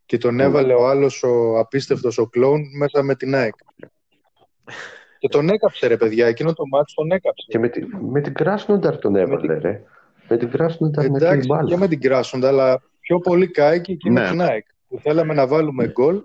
[0.07, 3.55] Και τον έβαλε ο άλλος ο απίστευτος ο κλόουν μέσα με την ΑΕΚ.
[5.19, 7.47] Και τον έκαψε ρε παιδιά, εκείνο το μάτι τον έκαψε.
[7.49, 9.83] Και με, τη, με την Κράσνονταρ τον έβαλε, ρε.
[10.29, 11.69] Με την Κράσνονταρ με την Εντάξει, μπάλα.
[11.69, 14.29] και με την Κράσοντα, αλλά πιο πολύ κάει και εκεί με Ναι.
[14.31, 14.67] την ΑΕΚ.
[14.89, 16.23] Που θέλαμε να βάλουμε γκολ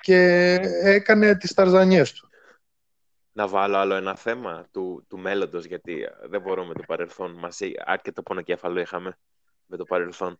[0.00, 0.18] και
[0.82, 2.28] έκανε τις ταρζανιές του.
[3.36, 7.32] Να βάλω άλλο ένα θέμα του, του μέλλοντος, γιατί ε, δεν μπορούμε το παρελθόν.
[7.32, 9.18] Μας, εί- αρκετό πονοκέφαλο είχαμε
[9.66, 10.38] με το παρελθόν.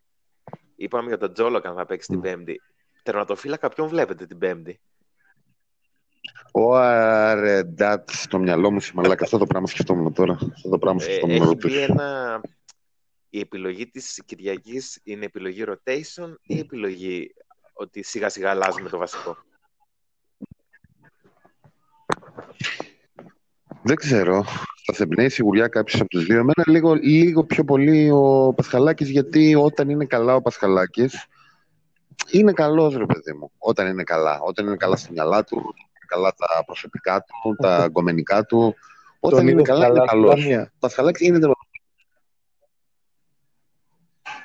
[0.75, 2.21] Είπαμε για τον Τζόλοκ αν θα παίξει την Μμ.
[2.21, 2.61] Πέμπτη.
[3.03, 4.79] Τερματοφύλακα ποιον βλέπετε την Πέμπτη;
[6.51, 9.23] Ο Αρεντάτ στο μυαλό μου συμμαλάκα.
[9.23, 10.33] Αυτό το πράγμα σκεφτόμουν τώρα.
[10.53, 11.75] Αυτό το πράγμα Ε, σκεφτόμουν να έχει ρωτήσω.
[11.79, 12.41] μπει ένα...
[13.29, 17.33] Η επιλογή της Κυριακής είναι επιλογή rotation ή επιλογή
[17.73, 19.37] ότι σιγά σιγά αλλάζουμε το βασικό;
[23.87, 24.43] Δεν ξέρω.
[24.85, 26.35] Θα σε εμπνέει σιγουριά κάποιος από τους δύο.
[26.35, 31.25] Εμένα λίγο, λίγο πιο πολύ ο Πασχαλάκης, γιατί όταν είναι καλά ο Πασχαλάκης,
[32.31, 33.51] είναι καλός ρε παιδί μου.
[33.57, 34.39] Όταν είναι καλά.
[34.41, 38.75] Όταν είναι καλά στη μυαλά του, όταν είναι καλά τα προσωπικά του, τα αγκομενικά του.
[39.19, 40.39] Όταν Τον είναι είδες καλά, είναι στη καλός.
[40.39, 40.61] Λαμία.
[40.73, 41.65] Ο Πασχαλάκης είναι τερματοφύλακας.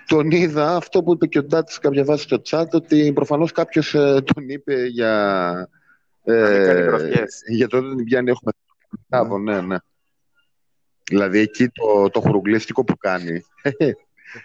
[0.06, 3.94] Τον είδα αυτό που είπε και ο Ντάτς κάποια βάση στο chat ότι προφανώς κάποιος
[3.94, 5.12] ε, τον είπε για,
[6.24, 7.42] Να μην κάνει ε, γροθιές.
[7.46, 8.52] για το ότι την πιάνει έχουμε
[9.08, 9.76] Μπράβο, ναι, ναι.
[11.10, 13.40] Δηλαδή εκεί το, το χουρουγκλίστικο που κάνει.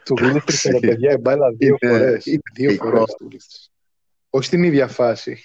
[0.05, 2.25] Του γλίστρισε ρε παιδιά η μπάλα δύο Είναι- φορές.
[2.25, 2.85] είναι Δύο θεϊκό.
[2.89, 3.69] φορές του γλίστρισε.
[4.29, 5.43] Όχι στην ίδια φάση.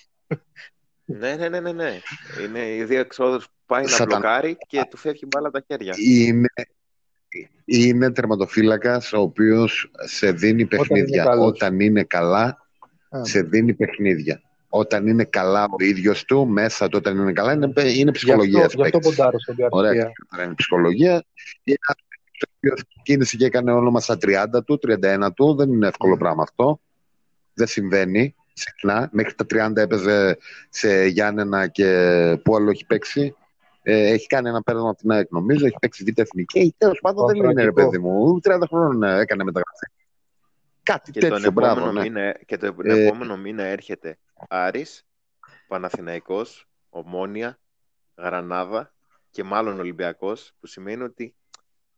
[1.04, 1.98] Ναι, ναι, ναι, ναι, ναι.
[2.44, 5.64] Είναι οι δύο εξόδους που πάει να Σαταν- μπλοκάρει και του φεύγει μπάλα από τα
[5.68, 5.94] χέρια.
[5.98, 6.48] είναι,
[7.64, 11.24] είναι τερματοφύλακας ο οποίος σε δίνει παιχνίδια.
[11.24, 11.46] καλός.
[11.46, 12.66] Όταν είναι καλά,
[13.08, 14.42] Α, σε δίνει παιχνίδια.
[14.74, 18.64] Όταν είναι καλά ο ίδιος του, μέσα του όταν είναι καλά, είναι, είναι Γι' ψυχολογίας.
[18.64, 20.12] αυτό, γι αυτό ποντάρω στον Ωραία, Γκαρσία.
[20.12, 21.24] ξεκάθαρα είναι ψυχολογία.
[21.64, 21.96] Είναι ένας
[22.46, 25.54] ο οποίος κίνησε και έκανε όνομα στα 30 του, 31 του.
[25.54, 26.18] Δεν είναι εύκολο Mm.
[26.18, 26.80] πράγμα αυτό.
[27.54, 29.08] Δεν συμβαίνει συχνά.
[29.12, 31.86] Μέχρι τα 30 έπαιζε σε Γιάννενα και
[32.44, 33.34] πού άλλο έχει παίξει.
[33.82, 36.74] Ε, έχει κάνει ένα πέρασμα από την ΑΕΚ νομίζω, έχει παίξει β' εθνική.
[36.78, 37.90] Τέλος πάντων δεν είναι ρε Πανθρακικό.
[37.90, 38.40] παιδί μου.
[38.42, 39.86] 30 χρόνων ε, έκανε μεταγραφή.
[40.82, 41.92] Κάτι Και τον, τέτοιο, επόμενο μπράβο.
[41.92, 42.00] Ναι.
[42.00, 44.18] μήνα, και τον Ε, επόμενο μήνα έρχεται
[44.48, 45.06] Άρης,
[45.68, 47.60] Παναθηναϊκός, Ομόνια,
[48.16, 48.94] Γρανάδα
[49.30, 51.34] και μάλλον Ολυμπιακός, που σημαίνει ότι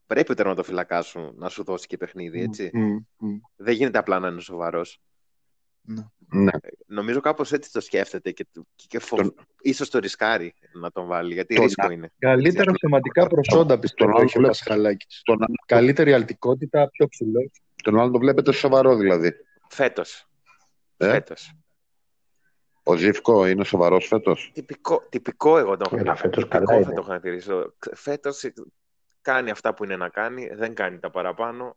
[0.07, 2.69] πρέπει ο τερματοφυλακάς σου να σου δώσει και παιχνίδι, έτσι.
[2.73, 3.37] Μμ, μμ.
[3.55, 5.01] Δεν γίνεται απλά να είναι σοβαρός.
[6.29, 6.51] Ναι.
[6.85, 9.15] Νομίζω κάπως έτσι το σκέφτεται και, και, και φο...
[9.15, 12.11] Τον- ίσως το ρισκάρει να τον βάλει, γιατί Τον- ρίσκο είναι.
[12.19, 15.21] Καλύτερα θεματικά προσόντα πιστεύω Τον έχει ο άλλο- Πασχαλάκης.
[15.23, 17.51] Τον, Καλύτερη αλτικότητα, πιο ψηλό.
[17.83, 19.31] τον άλλο το βλέπετε σοβαρό δηλαδή.
[19.69, 20.27] Φέτος.
[20.97, 21.51] Ε; Φέτος.
[22.83, 26.93] Ο Ζήφκο είναι σοβαρός φέτος; Τυπικό, τυπικό εγώ τον Καλά, φέτος τυπικό καλά θα είναι.
[26.95, 27.73] το χαρακτηρίσω.
[27.93, 28.53] Φέτος ε,
[29.21, 31.73] κάνει αυτά που είναι να κάνει, δεν κάνει τα παραπάνω.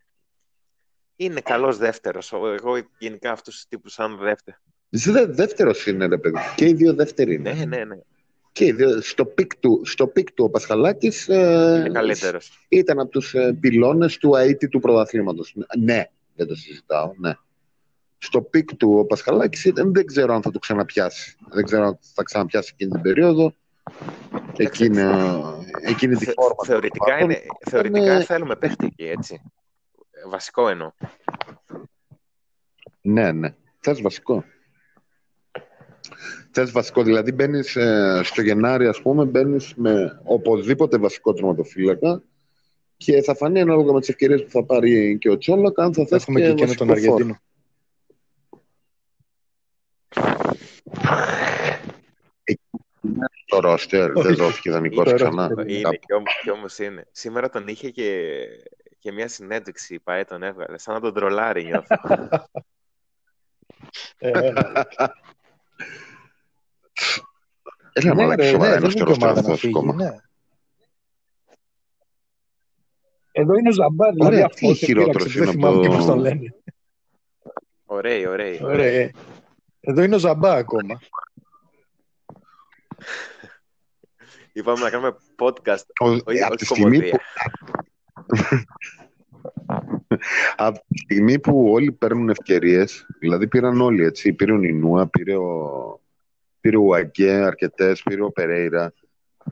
[1.21, 2.33] Είναι καλός δεύτερος.
[2.33, 4.57] Ο- Εγώ γενικά αυτούς τους τύπους σαν δεύτερο.
[4.89, 6.37] Δε, δεύτερος είναι, ρε παιδί.
[6.55, 7.53] Και οι δύο δεύτεροι είναι.
[7.53, 7.95] Ναι, ναι, ναι.
[8.51, 12.65] Και οι δύο, στο peak του, στο peak του ο Πασχαλάκης ε, Είναι καλύτερος.
[12.69, 15.55] ήταν από τους ε, πυλώνες του αήττητου πρωταθλήματος.
[15.79, 16.03] Ναι,
[16.35, 17.13] δεν το συζητάω.
[17.17, 17.33] Ναι.
[18.17, 21.35] Στο peak του ο Πασχαλάκης ήταν, δεν ξέρω αν θα το ξαναπιάσει.
[21.49, 23.53] Δεν ξέρω αν θα ξαναπιάσει εκείνη την περίοδο.
[24.57, 25.09] Εκείνη, ε,
[25.81, 26.63] εκείνη τη Θε- φόρμα.
[26.65, 29.41] θεωρητικά τέλος είναι, θεωρητικά είναι- θέλουμε παίχτη εκεί, έτσι.
[30.25, 30.91] Ε, Βασικό εννοώ.
[33.01, 33.55] Ναι, ναι.
[33.79, 34.43] Θες βασικό.
[36.51, 37.77] Θες βασικό, δηλαδή μπαίνεις
[38.21, 42.23] στο Γενάρη, ας πούμε, μπαίνεις με οπωσδήποτε βασικό τροματοφύλακα
[42.97, 46.05] και θα φανεί ανάλογα με τις ευκαιρίες που θα πάρει και ο Τσόλακ αν θα
[46.05, 46.97] θες Έχουμε και, και εκείνο βασικό τον φόρ.
[46.97, 47.39] Αργεντίνο.
[53.45, 55.47] Το ρόστερ δεν δόθηκε δανεικός Το ξανά.
[55.47, 57.07] ρόστερ Είναι, και, όμως, και όμως είναι.
[57.11, 58.37] Σήμερα τον είχε και,
[58.99, 60.77] και μια συνέντευξη, η ΠαΕ τον έβγαλε.
[60.77, 61.95] Σαν να τον τρολάρει νιώθω.
[64.17, 64.53] Ε, ε,
[67.93, 69.77] Έλα ναι, μαλάκα ρε, σοβαρά ναι, ένας δεν και είναι ομάδα ρόστερ να αυτός φύγει,
[69.77, 69.93] ακόμα.
[69.93, 70.15] ναι.
[73.31, 75.75] Εδώ είναι ο Ζαμπά, δηλαδή Ωραία, αυτός τι και χειρότερος πείραξε, δεν είναι από θυμάμαι
[75.85, 76.55] το- και πώς τον λένε.
[77.85, 78.59] Ωραίοι, ωραίοι.
[78.63, 78.85] Ωραία.
[78.85, 79.11] ε.
[79.79, 80.99] Εδώ είναι ο Ζαμπά ακόμα.
[84.53, 85.83] Είπαμε να κάνουμε podcast.
[86.01, 87.19] Ο- Όχι, από όχι τη στιγμή κωμωδία.
[88.29, 88.37] Που
[90.55, 94.33] Από τη στιγμή που όλοι παίρνουν ευκαιρίες, δηλαδή πήραν όλοι έτσι.
[94.33, 96.01] Πήρε ο Νινούα, πήρε ο,
[96.59, 98.93] πήρε ο Αγκέ, αρκετές, πήρε ο Περέιρα.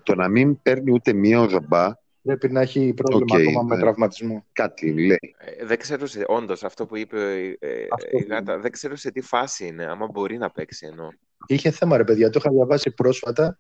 [0.04, 1.94] Το να μην παίρνει ούτε μία ο Ζαμπά,
[2.28, 3.82] Πρέπει να έχει πρόβλημα Οκ, ακόμα με ναι.
[3.82, 4.46] τραυματισμό.
[4.54, 5.36] κάτι λέει.
[5.38, 7.18] Ε, δεν ξέρω, σε, όντως, αυτό που είπε
[7.60, 10.86] ε, Αυτό η που Γάτα, δεν ξέρω σε τι φάση είναι, άμα μπορεί να παίξει
[10.86, 11.10] εννοώ.
[11.48, 13.60] Είχε θέμα ρε παιδιά, το είχα διαβάσει πρόσφατα.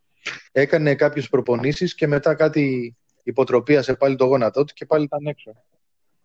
[0.51, 2.95] Έκανε κάποιες προπονήσεις και μετά κάτι
[3.27, 5.51] υποτροπίασε πάλι το γόνατό του και πάλι ήταν έξω.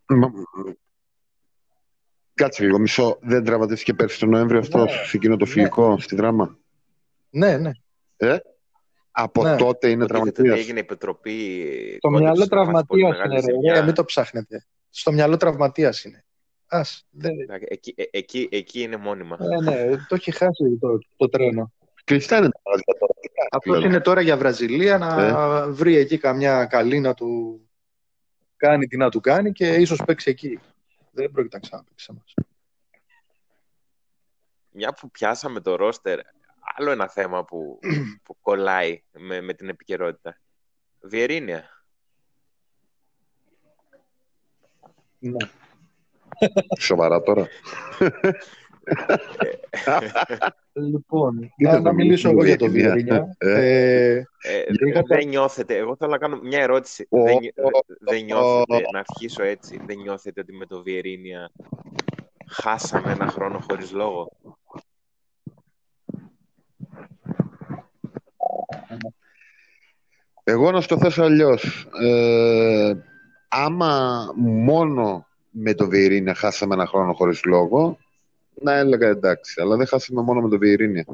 [0.07, 0.33] Μα-
[2.35, 3.19] Κάτσε λίγο, μισό.
[3.21, 4.91] Δεν τραυματίστηκε πέρσι τον Νοέμβριο αυτό Ναι.
[4.91, 5.51] σε εκείνο το Ναι.
[5.51, 6.59] φιλικό στη δράμα.
[7.31, 7.71] Ναι, ναι.
[9.11, 9.57] Από Ναι.
[9.57, 10.59] τότε είναι Υποτίθεται ότι τραυματίας.
[10.59, 11.65] έγινε επιτροπή.
[11.97, 13.53] Στο κόντεψε μυαλό να πάθει πολύ τραυματίας μεγάλη είναι, ρε.
[13.53, 13.75] ζημιά.
[13.75, 14.67] Ρε, μην το ψάχνετε.
[14.91, 16.25] Στο μυαλό τραυματίας είναι.
[16.67, 17.41] Ας, δεν...
[17.41, 19.37] Εντάξει, Εκεί, ε, εκεί, εκεί είναι μόνιμα.
[19.41, 21.73] Ναι, ναι, το έχει χάσει το, το τρένο.
[22.05, 23.13] Κλειστά είναι τα μάτια τώρα.
[23.21, 23.87] Τι κάνει, Αυτό δηλαδή.
[23.87, 25.67] είναι τώρα για Βραζιλία να Ε.
[25.71, 27.61] βρει εκεί καμιά καλή να του
[28.57, 30.59] κάνει τι να του κάνει και ίσως παίξει εκεί.
[31.11, 32.35] Δεν πρόκειται να ξαναπαίξει σε εμάς.
[34.71, 36.19] Μια που πιάσαμε το ρόστερ,
[36.77, 37.79] άλλο ένα θέμα που,
[38.25, 40.39] που κολλάει με, με την επικαιρότητα.
[41.01, 41.85] Βιερίνια.
[45.19, 45.47] Ναι.
[46.79, 47.49] Σοβαρά τώρα.
[50.73, 53.35] Λοιπόν, Κοίτα, να, να θα μιλήσω μιλήσουμε εγώ για το για Βιερίνια.
[53.39, 54.15] Ε.
[54.15, 57.07] Ε, Ε, Είχα δεν νιώθετε, εγώ θέλω να κάνω μια ερώτηση.
[57.11, 58.91] Ω, δεν, νι- δε- δεν νιώθετε, ω.
[58.93, 61.51] να αρχίσω έτσι, δεν νιώθετε ότι με το Βιερίνια
[62.47, 64.29] χάσαμε ένα χρόνο χωρίς λόγο;
[70.45, 71.89] Εγώ να στο θέσω αλλιώς.
[72.03, 72.95] Ε,
[73.49, 77.99] άμα μόνο με το Βιερίνια χάσαμε ένα χρόνο χωρίς λόγο,
[78.61, 79.61] να έλεγα εντάξει.
[79.61, 81.05] Αλλά δεν χάσαμε μόνο με το Βιερίνια.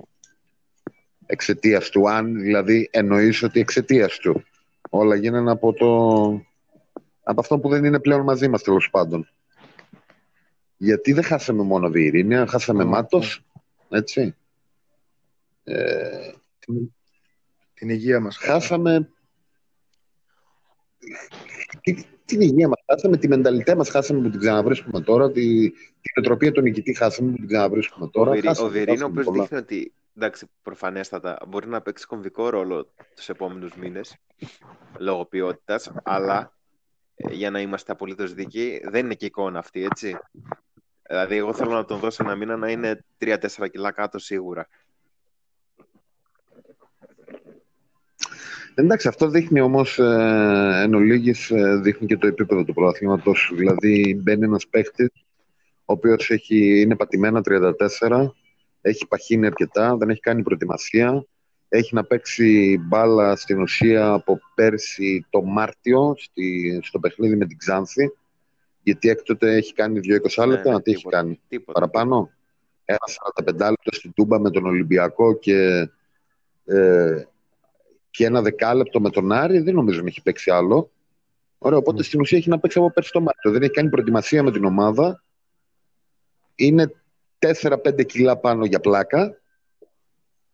[1.27, 2.11] Εξαιτίας του.
[2.11, 4.45] Αν δηλαδή εννοείς ότι εξαιτίας του.
[4.91, 5.89] Όλα γίνανε από το...
[7.23, 9.29] Από αυτό που δεν είναι πλέον μαζί μας τέλος πάντων.
[10.77, 12.87] Γιατί δεν χάσαμε μόνο Βιερίνια, χάσαμε Mm.
[12.87, 13.45] Μάτος,
[13.89, 14.37] έτσι.
[15.65, 16.95] Ε, την,
[17.75, 18.37] την υγεία μας.
[18.37, 19.09] χάσαμε
[21.81, 26.13] τη- την υγεία μας, χάσαμε τη μενταλιτέ μας, χάσαμε που την ξαναβρίσκουμε τώρα, τη, την
[26.17, 28.31] οτροπία του νικητή χάσαμε που την ξαναβρίσκουμε Ο, τώρα.
[28.31, 29.43] Βιερί, χάσαμε, ο Βιερίνο, ο χάσαμε οποίος πολλά.
[29.43, 34.17] δείχνει ότι, εντάξει, προφανέστατα, μπορεί να παίξει κομβικό ρόλο τους επόμενους μήνες,
[34.99, 36.57] λόγω ποιότητας, αλλά,
[37.17, 40.19] ε, για να είμαστε απολύτως δίκαιοι, δεν είναι και εικόνα αυτή, έτσι.
[41.09, 44.69] Δηλαδή, εγώ θέλω να τον δώσω ένα μήνα να είναι 3-4 κιλά κάτω σίγουρα.
[48.81, 53.53] Εντάξει, αυτό δείχνει όμως ε, εν ολίγης, ε, δείχνει και το επίπεδο του πρωταθλήματος.
[53.55, 55.09] Δηλαδή μπαίνει ένας παίχτης
[55.85, 57.41] ο οποίος έχει, είναι πατημένα
[58.01, 58.31] 34,
[58.81, 61.25] έχει παχύνει αρκετά, δεν έχει κάνει προετοιμασία,
[61.69, 67.59] έχει να παίξει μπάλα στην ουσία από πέρσι το Μάρτιο στη, στο παιχνίδι με την
[67.59, 68.11] Ξάνθη,
[68.83, 71.17] γιατί έκτοτε έχει κάνει δύο 20 λεπτά, Ναι, ναι, τι έχει τίποτα.
[71.17, 71.73] κάνει, Τίποτα.
[71.73, 72.31] παραπάνω.
[72.85, 72.99] ένα
[73.45, 75.89] 45 λεπτό στην Τούμπα με τον Ολυμπιακό και,
[76.65, 77.23] ε,
[78.11, 80.91] και ένα δεκάλεπτο με τον Άρη, δεν νομίζω να έχει παίξει άλλο.
[81.59, 82.05] Ωραία, οπότε mm.
[82.05, 83.51] στην ουσία έχει να παίξει από πέρσι το Μάρτιο.
[83.51, 85.23] Δεν έχει κάνει προετοιμασία με την ομάδα.
[86.55, 86.93] Είναι
[87.39, 89.41] 4-5 κιλά πάνω για πλάκα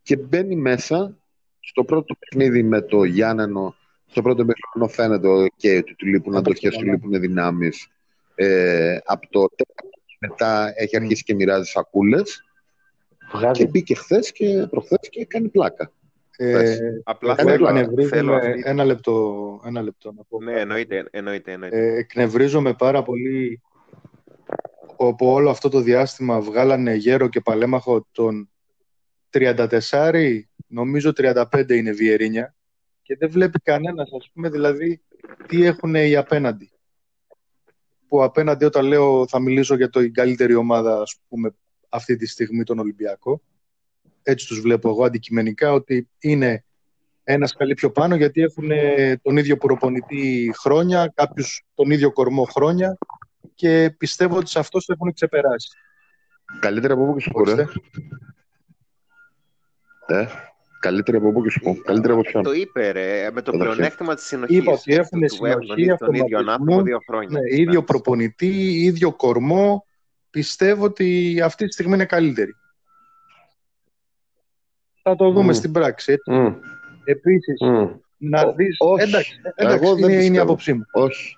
[0.03, 1.17] και μπαίνει μέσα
[1.61, 3.75] στο πρώτο παιχνίδι με το Γιάννενο.
[4.07, 7.89] Στο πρώτο παιχνίδι φαίνεται και του, του λείπουν αντοχές, του λείπουν δυνάμεις.
[8.35, 9.49] Ε, από το
[10.19, 12.45] μετά έχει αρχίσει και μοιράζει σακούλες.
[13.33, 13.65] Βγάζει.
[13.65, 15.93] Και μπήκε χθες και προχθές και κάνει πλάκα.
[16.37, 20.43] Ε, απλά θέλω, θέλω ένα, λεπτό, ένα λεπτό να πω.
[20.43, 21.09] Ναι, εννοείται.
[21.11, 21.77] εννοείται, εννοείται.
[21.77, 23.63] Ε, εκνευρίζομαι πάρα πολύ
[24.99, 28.51] από όλο αυτό το διάστημα βγάλανε γέρο και παλέμαχο τον
[29.31, 32.55] 34, νομίζω 35 είναι Βιερίνια
[33.03, 35.03] και δεν βλέπει κανένας, ας πούμε, δηλαδή,
[35.47, 36.71] τι έχουν οι απέναντι.
[38.09, 41.55] Που απέναντι όταν λέω θα μιλήσω για το καλύτερη ομάδα, ας πούμε,
[41.89, 43.43] αυτή τη στιγμή τον Ολυμπιακό,
[44.25, 46.65] έτσι τους βλέπω εγώ αντικειμενικά, ότι είναι
[47.25, 48.69] ένας σκαλί πιο πάνω γιατί έχουν
[49.23, 52.99] τον ίδιο προπονητή χρόνια, κάποιους τον ίδιο κορμό χρόνια
[53.55, 55.69] και πιστεύω ότι σε αυτό το έχουν ξεπεράσει.
[56.61, 57.43] Καλύτερα από πού και σου πω,
[60.07, 60.27] Ε,
[60.81, 61.75] καλύτερα από πού και σου πω.
[61.75, 62.43] Καλύτερα από ποιον.
[62.43, 64.57] Το είπε, ρε, με το πλεονέκτημα της συνοχής.
[64.57, 67.41] Είπα ότι έχουν συνοχή, τον ίδιο άνθρωπο δύο χρόνια.
[67.41, 69.87] Ναι, ίδιο προπονητή, ίδιο κορμό.
[70.31, 72.55] Πιστεύω ότι αυτή τη στιγμή είναι καλύτερη.
[75.07, 75.57] Θα το δούμε mm.
[75.57, 76.13] στην πράξη.
[76.13, 76.31] Έτσι.
[76.35, 76.55] Mm.
[77.05, 77.91] Επίσης, mm.
[78.17, 78.77] να δεις...
[78.99, 80.85] Εντάξει, εντάξει είναι, είναι η άποψή μου.
[80.93, 81.37] Όχι.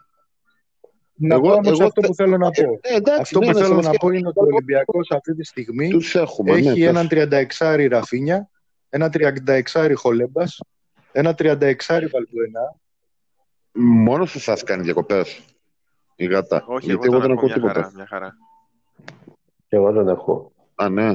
[1.19, 2.79] Να εγώ, πω όμως αυτό που θέλω να πω.
[2.81, 5.91] Ε, εντάξει, αυτό που ναι, θέλω να πω είναι ότι ο Ολυμπιακός αυτή τη στιγμή
[6.13, 8.49] έχουμε, έχει ναι, έναν 36 Ραφίνια,
[8.89, 10.61] ένα 36 Χολέμπας,
[11.13, 11.55] ένα 36
[11.89, 12.77] Βαλμπουενά.
[13.73, 15.41] Μόνο σε εσά κάνει διακοπές.
[16.17, 16.65] Η γάτα.
[16.67, 17.73] Όχι, Γιατί εγώ, δεν έχω τίποτα.
[17.73, 18.37] Χαρά, μια χαρά.
[19.69, 20.53] Και εγώ δεν έχω.
[20.75, 21.13] Α, ναι.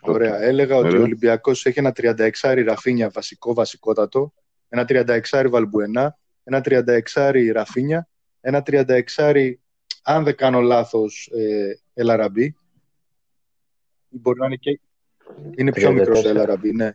[0.00, 0.42] Ωραία.
[0.42, 2.30] Έλεγα ότι ο Ολυμπιακός έχει ένα 36
[2.66, 4.32] Ραφίνια βασικό, βασικότατο,
[4.68, 8.08] ένα 36 Βαλμπουενά, ένα 36 Ραφίνια
[8.40, 9.52] ένα 36
[10.02, 12.56] αν δεν κάνω λάθος, ε, Ελαραμπή.
[14.08, 14.80] Μπορεί να είναι και...
[15.56, 16.92] Είναι πιο μικρός ο Ελαραμπή, ναι.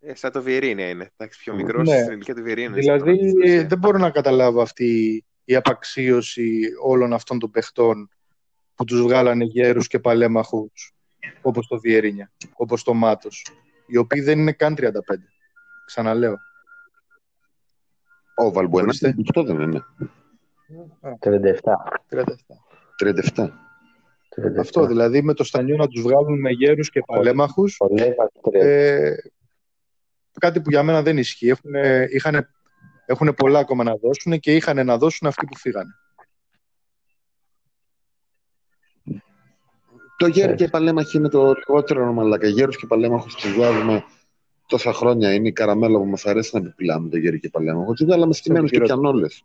[0.00, 1.10] Ε, σαν το Βιερίνια είναι.
[1.16, 1.98] Εντάξει, πιο μικρός ναι.
[1.98, 2.70] στην ηλικία του Βιερίνια.
[2.70, 8.08] Δηλαδή, δεν μπορώ να καταλάβω αυτή η απαξίωση όλων αυτών των παιχτών
[8.74, 10.93] που τους βγάλανε γέρους και παλέμαχους
[11.42, 13.46] όπως το Βιερίνια, όπως το Μάτος,
[13.86, 14.90] οι οποίοι δεν είναι καν 35.
[15.86, 16.36] Ξαναλέω.
[18.34, 19.84] Ο Βαλμπουένα δεν είναι.
[21.20, 21.52] 37.
[22.96, 23.48] 37.
[24.58, 27.76] Αυτό δηλαδή με το Στανιό να τους βγάλουν με γέρους και παλέμαχους
[28.52, 29.14] ε,
[30.40, 31.48] κάτι που για μένα δεν ισχύει.
[31.48, 31.74] Έχουν,
[32.10, 32.48] είχαν,
[33.06, 35.94] έχουν πολλά ακόμα να δώσουν και είχαν να δώσουν αυτοί που φύγανε.
[40.16, 42.48] Το γέρο και παλέμαχοι είναι το λιγότερο μαλάκα.
[42.48, 44.04] Γέρους και παλέμαχους τους βγάζουμε
[44.66, 45.34] τόσα χρόνια.
[45.34, 47.92] Είναι η καραμέλα που μας αρέσει να επιπλάμε το γέρο και παλέμαχο.
[47.92, 49.44] Τους βγάλαμε στημένους και πιαν όλες.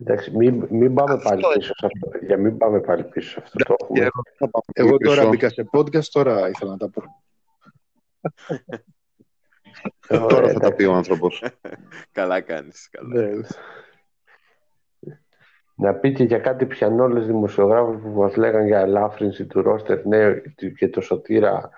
[0.00, 2.26] Εντάξει, μην, μην πάμε πάλι πίσω σε αυτό.
[2.26, 3.58] Για μην πάμε πάλι πίσω σε αυτό.
[3.58, 4.10] Το έχουμε.
[4.72, 7.02] Εγώ τώρα μπήκα σε podcast, τώρα ήθελα να τα πω.
[10.28, 11.42] τώρα θα τα πει ο άνθρωπος.
[12.12, 12.88] καλά κάνεις.
[12.90, 13.44] Καλά.
[15.74, 15.88] Ναι.
[15.88, 20.34] Να πει και για κάτι πιανόλες δημοσιογράφους που μας λέγαν για ελάφρυνση του Ρώστερ ναι,
[20.76, 21.70] και το Σωτήρα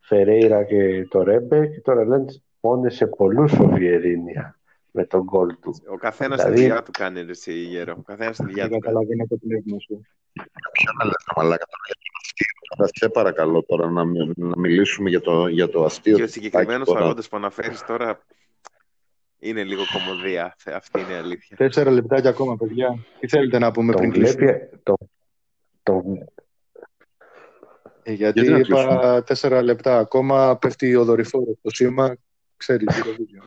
[0.00, 2.24] Φερέιρα και το Ρέμπε και τώρα λένε
[2.60, 4.58] μόνο σε πολλούς ο Βιερίνια
[4.90, 5.74] με τον γκολ του.
[5.92, 6.54] Ο καθένας δηλαδή...
[6.56, 7.94] τη δουλειά του κάνει εσύ, γέρο.
[7.98, 8.78] Ο καθένας τη δουλειά του.
[8.78, 10.00] Καταλαβαίνω το πνεύμα σου.
[10.72, 11.96] Ποιο να λες, μαλάκα τώρα για
[12.76, 13.08] το αστείο.
[13.08, 14.04] Σε παρακαλώ τώρα να,
[14.36, 16.16] να μιλήσουμε για το, για το αστείο.
[16.16, 18.18] Και ο συγκεκριμένος παρόντα που αναφέρεις τώρα
[19.48, 20.56] είναι λίγο κομμωδία.
[20.64, 21.56] Αυτή είναι η αλήθεια.
[21.56, 22.98] Τέσσερα λεπτάκια ακόμα, παιδιά.
[23.20, 24.96] Τι θέλετε να πούμε πριν κλείσουμε; Το,
[25.82, 26.02] το...
[28.02, 32.16] Ε, γιατί, γιατί είπα τέσσερα λεπτά ακόμα, πέφτει ο δορυφόρος στο σήμα,
[32.56, 33.44] ξέρει τι το βίντεο.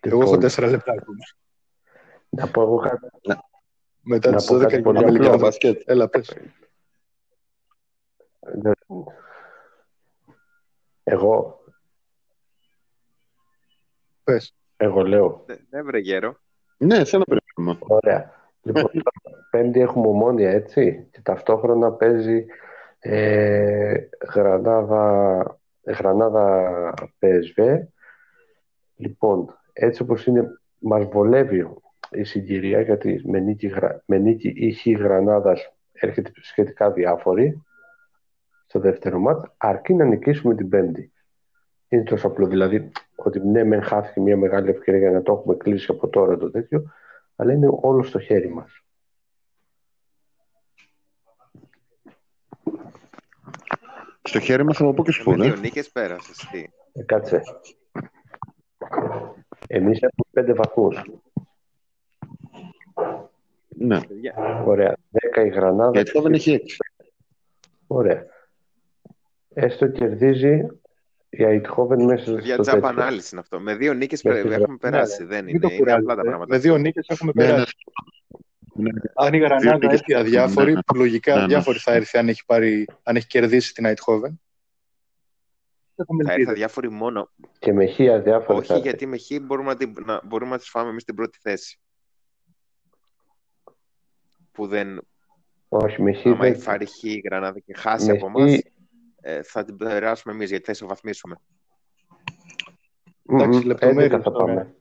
[0.00, 1.24] Εγώ έχω τέσσερα λεπτά ακόμα.
[2.28, 3.06] Να πω εγώ κάτι.
[4.00, 5.82] Μετά τις 12 και για μπασκετ.
[5.84, 6.36] Έλα, πες.
[11.04, 11.64] Εγώ.
[14.26, 14.54] Πες.
[14.76, 15.44] Εγώ λέω.
[15.70, 16.36] Ναι, βρε γέρο.
[16.76, 17.78] Ναι, σε ένα περίπτωμα.
[17.78, 18.30] Ωραία.
[18.62, 18.90] Λοιπόν,
[19.50, 21.08] πέμπτη έχουμε ομόνια, έτσι.
[21.10, 22.44] Και ταυτόχρονα παίζει
[22.98, 23.94] ε,
[24.34, 27.78] Γρανάδα, Γρανάδα PSV.
[28.96, 31.68] Λοιπόν, έτσι όπως είναι, μας βολεύει
[32.10, 33.72] η συγκυρία γιατί με νίκη,
[34.04, 37.62] με νίκη ή χ Γρανάδας έρχεται σχετικά διάφορη
[38.66, 41.12] στο δεύτερο μάτς, αρκεί να νικήσουμε την πέμπτη
[41.88, 42.46] είναι τόσο απλό.
[42.46, 46.36] Δηλαδή, ότι ναι, μεν χάθηκε μια μεγάλη ευκαιρία για να το έχουμε κλείσει από τώρα
[46.36, 46.92] το τέτοιο,
[47.36, 48.80] αλλά είναι όλο στο χέρι μας.
[54.22, 55.44] Στο χέρι μας θα μου πω και σου ε, ναι.
[55.44, 55.90] δύο νίκες.
[56.92, 57.42] Ε, κάτσε.
[59.66, 61.04] Εμείς έχουμε πέντε βαθμούς.
[63.68, 64.00] Ναι.
[64.64, 64.96] Ωραία.
[65.36, 65.98] 10 η Γρανάδα.
[65.98, 66.70] Έτσι δεν έχει 6.
[67.86, 68.26] Ωραία.
[69.54, 70.66] Έστω κερδίζει
[71.28, 73.02] η Αιτχόβεν μέσα παιδιά στο τζάμπα τέτοιο.
[73.02, 73.60] ανάλυση είναι αυτό.
[73.60, 75.22] Με δύο νίκες Με πε- τη έχουμε Γρα- περάσει.
[75.22, 76.28] Ναι, Δεν Μην το είναι, είναι απλά τα κουράζετε.
[76.28, 76.54] πράγματα.
[76.54, 77.50] Με δύο νίκες έχουμε Ναι, ναι.
[77.50, 77.74] περάσει.
[78.74, 78.90] Ναι.
[79.14, 79.92] Αν η Δύο Γρανάδα νίκες.
[79.92, 80.82] έρθει αδιάφορη, Ναι.
[80.86, 81.44] που λογικά Ναι, ναι.
[81.44, 84.40] αδιάφορη θα έρθει αν έχει, πάρει, αν έχει κερδίσει την Αιτχόβεν.
[85.96, 86.52] Έχουμε Θα έρθει ελπίδες.
[86.52, 87.30] αδιάφοροι μόνο.
[87.58, 88.88] Και με χ αδιάφορη Όχι θα έρθει.
[88.88, 91.78] γιατί με χ μπορούμε να, την, να, μπορούμε να τις φάμε εμείς την πρώτη θέση.
[94.52, 95.00] Που δεν,
[95.68, 96.52] Όχι, με χ άμα δεν...
[96.52, 98.62] η φάρει χ η Γρανάδα και χάσει με από χ- εμάς, ε,
[99.44, 101.36] θα την περάσουμε εμείς γιατί θα ισοβαθμίσουμε.
[103.28, 104.44] Εντάξει, Μμμ, λεπτομέρειες 11 θα τώρα.
[104.44, 104.74] πάμε.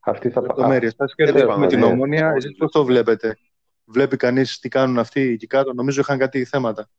[0.00, 0.46] Αυτή θα πάμε.
[0.46, 0.94] Λεπτομέρειες.
[0.94, 1.84] Θα Δεν κερδίσουμε είπαμε, την ναι.
[1.84, 2.32] ομόνια.
[2.36, 3.36] Εσείς πώς το βλέπετε.
[3.84, 5.72] Βλέπει κανείς τι κάνουν αυτοί εκεί κάτω.
[5.72, 6.90] Νομίζω είχαν κάτι θέματα.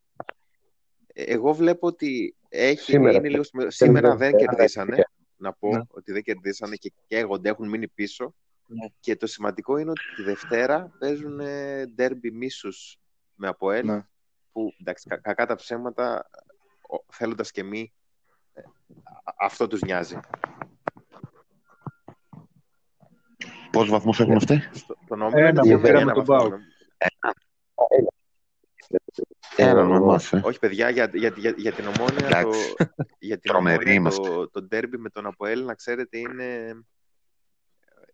[1.07, 3.17] Ε, Εγώ βλέπω ότι έχει, Σήμερα.
[3.17, 3.73] είναι λίγο, σημαντικό.
[3.75, 4.53] σήμερα δεν Σήμερα.
[4.55, 5.03] κερδίσανε.
[5.35, 5.81] Να πω Ναι.
[5.87, 8.35] ότι δεν κερδίσανε και καίγονται, έχουν μείνει πίσω.
[8.67, 8.87] Ναι.
[8.99, 11.39] Και το σημαντικό είναι ότι τη Δευτέρα παίζουν
[11.95, 12.97] ντέρμπι μίσους
[13.35, 14.01] με Αποέλ.
[14.53, 14.61] Ναι.
[14.65, 16.29] Που εντάξει, κα- κακά τα ψέματα,
[16.89, 17.93] ο- θέλοντας και μη,
[18.53, 18.61] ε,
[19.23, 20.19] α- αυτό τους νοιάζει.
[23.71, 26.49] Πόσους βαθμούς έχουν αυτοί; Στο, τον νόμιμο Ένα, είναι που ένα πήραμε τον βαθμό.
[26.49, 26.61] Πάοκ.
[29.55, 30.41] Έναν είμαστε.
[30.43, 32.73] Όχι, παιδιά, για, για, για, για την ομόνια, το, Εντάξει.
[33.19, 34.29] για την Τρομεροί ομόνια είμαστε.
[34.29, 36.73] το, το ντέρμπι με τον Αποέλ, να ξέρετε, είναι,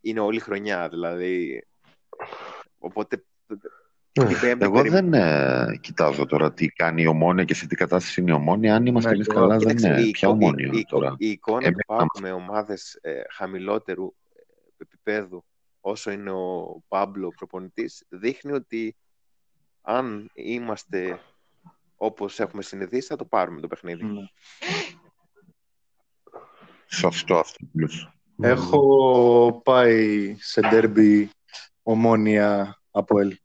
[0.02, 0.90] είναι όλη χρονιά.
[0.90, 1.66] Δηλαδή,
[2.78, 3.56] οπότε Μμ.
[3.58, 3.68] την Πέμπτη
[4.60, 8.32] Εγώ περι- δεν ε, κοιτάζω τώρα τι κάνει η ομόνια και σε τι κατάσταση είναι
[8.32, 8.76] η ομόνια.
[8.76, 9.42] Αν είμαστε Ναι, εμείς και εγώ.
[9.42, 10.08] καλά, δεν Κοίταξε, είναι.
[10.08, 11.16] η, Ποια εικο- ομόνια η, η, τώρα.
[11.18, 14.06] η εικόνα Εμένα του ΠΑΟΚ με ομάδες ε, χαμηλότερου
[14.36, 14.40] ε,
[14.78, 15.46] επίπεδου
[15.82, 18.96] όσο είναι ο Πάμπλο προπονητής δείχνει ότι
[19.82, 21.20] αν είμαστε
[21.96, 24.04] όπως έχουμε συνηθίσει θα το πάρουμε το παιχνίδι.
[24.06, 24.22] Ναι.
[26.88, 27.58] Σωστό αυτό.
[27.72, 28.10] που λες.
[28.42, 31.30] Έχω πάει σε ντέρμπι
[31.84, 33.38] ομόνια από ελ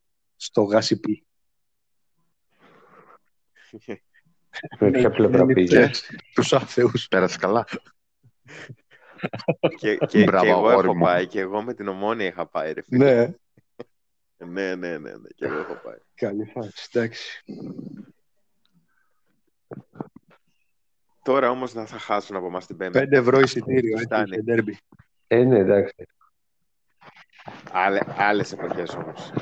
[0.44, 1.26] στο Γάσιπι.
[4.78, 5.90] Με ποια πλευρά πήγε.
[6.34, 7.08] Τους άθεους.
[7.08, 7.66] Πέρασε καλά.
[9.76, 11.04] και, και, Μπράβο, και εγώ αγόρι έχω μου.
[11.04, 13.26] πάει και εγώ με την ομόνια είχα πάει ρε φίλε.
[14.38, 15.98] Ναι, ναι, ναι, ναι, ναι, και εγώ έχω πάει.
[16.14, 16.88] καλή φάση.
[16.92, 17.42] Εντάξει.
[21.22, 22.98] Τώρα όμως θα, θα χάσουν από εμάς την Πέμπτη.
[22.98, 24.34] 5 ευρώ εισιτήριο έτσι, Φτάνει.
[24.34, 24.78] σε ντέρμπι.
[25.26, 25.94] Ε, ναι, εντάξει.
[27.72, 29.32] Άλλε, άλλες εποχές όμως.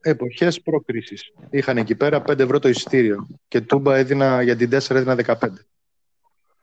[0.00, 1.32] Εποχές προκρίσης.
[1.50, 5.48] Είχαν εκεί πέρα 5 ευρώ το εισιτήριο και τούμπα έδινα για την 4 έδινα 15.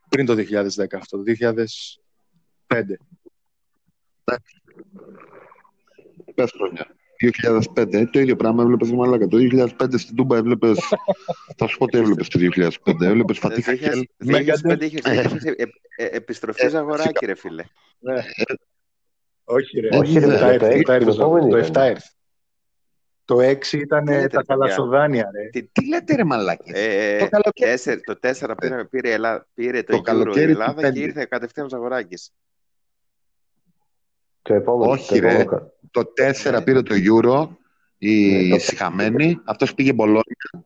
[0.10, 2.98] Πριν το 2010 αυτό, το 2005.
[6.36, 6.96] Πες χρόνια.
[7.24, 9.28] 2005, ε, το ίδιο πράγμα έβλεπες μαλάκα.
[9.28, 10.78] Το 2005 στην Τούμπα έβλεπες...
[11.58, 12.70] θα σου πω τι έβλεπες το 2005.
[13.02, 14.08] Έβλεπες Φατίχα Ε, Χέλ.
[14.26, 15.54] 2005 είχες, είχες ε,
[15.96, 17.64] ε, επιστροφή Ζαγοράκη ρε φίλε.
[19.46, 19.56] Ναι.
[19.56, 21.84] Όχι ρε, Όχι, το ρε, 7 το ήρθε, έξι το ήρθε, την επόμενη το ήταν.
[21.88, 22.08] 7 ήρθε.
[23.26, 25.50] Το 6 ήταν Τι ε, λέτε, τα παιδιά; καλασοδάνια ρε.
[25.50, 27.72] Τι, τι λέτε ρε μαλάκες; Ε, Το καλοκαίρι.
[27.72, 30.76] τέσσερ- το 4 πήρε, πήρε, η Ελλάδα, πήρε το, Το Euro η καλοκαίρι του Ελλάδα
[30.76, 31.00] και πέντε.
[31.00, 32.32] ήρθε κατευθείαν ο Ζαγοράκης.
[34.42, 34.92] Το επόμενο.
[34.92, 35.40] Όχι, το ρε.
[35.40, 35.72] επόμενο.
[35.92, 36.62] Το 4 Ναι.
[36.62, 37.48] πήρε το Euro,
[37.98, 40.66] η Ναι, το- συχαμένη, αυτός πήγε Μπολόνια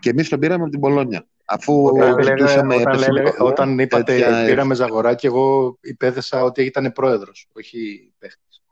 [0.00, 1.26] και εμείς τον πήραμε από την Μπολόνια.
[1.54, 6.42] Αφού Όταν, λέγα, ζητούσαμε όταν, έπεσε έλεγα- με- όταν είπατε τέτοια- πήραμε Ζαγοράκη, εγώ υπέθεσα
[6.42, 8.62] ότι ήταν πρόεδρος, όχι παίχτης.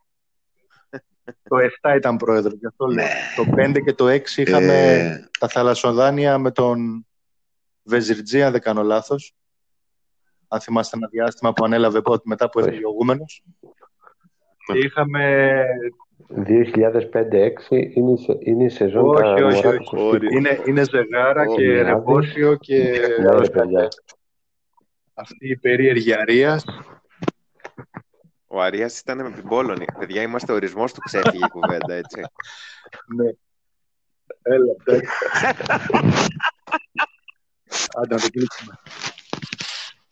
[1.48, 2.94] το 7 ήταν πρόεδρος, γι' αυτό λέω.
[3.04, 3.10] Ναι.
[3.36, 7.06] Το 5 και το 6 είχαμε Ε, τα θαλασσοδάνεια με τον
[7.82, 9.34] Βεζιρτζή, αν δεν κάνω λάθος.
[10.48, 13.42] Αν θυμάστε ένα διάστημα που ανέλαβε πότε μετά που έφυγε ο Γούμενος.
[14.66, 15.64] Και είχαμε...
[16.28, 19.78] 2005-2006 είναι, η σε- είναι η σεζόν Όχι, τα όχι, μωρά όχι.
[19.78, 20.34] του Κωστίκου.
[20.36, 21.82] Είναι, είναι Ζεγάρα Ω, και Μιάδη.
[21.82, 22.76] Ρεβόσιο και
[23.20, 23.88] Ναι, ρε, παιδιά.
[25.14, 26.64] αυτή η περίεργη Αρίας.
[28.46, 29.84] Ο Αρίας ήταν με την Πόλωνη.
[29.98, 32.20] Παιδιά, είμαστε ορισμός του ξέφυγε η κουβέντα, έτσι.
[33.16, 33.30] Ναι.
[34.42, 35.10] Έλα, εντάξει.
[37.96, 38.78] Άντε να το κλείσουμε.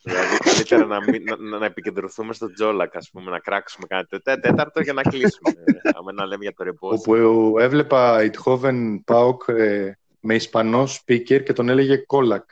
[0.03, 4.37] Δηλαδή, καλύτερα να, μην, να, να επικεντρωθούμε στο Τζόλακ, ας πούμε, να κράξουμε κάτι τέ,
[4.37, 5.53] τέταρτο για να κλείσουμε.
[5.95, 6.89] Άμα να λέμε για το ρεπό.
[6.89, 7.15] Όπου
[7.59, 12.51] έβλεπα Ιτχόβεν Πάοκ ε, με Ισπανό speaker και τον έλεγε Κόλακ.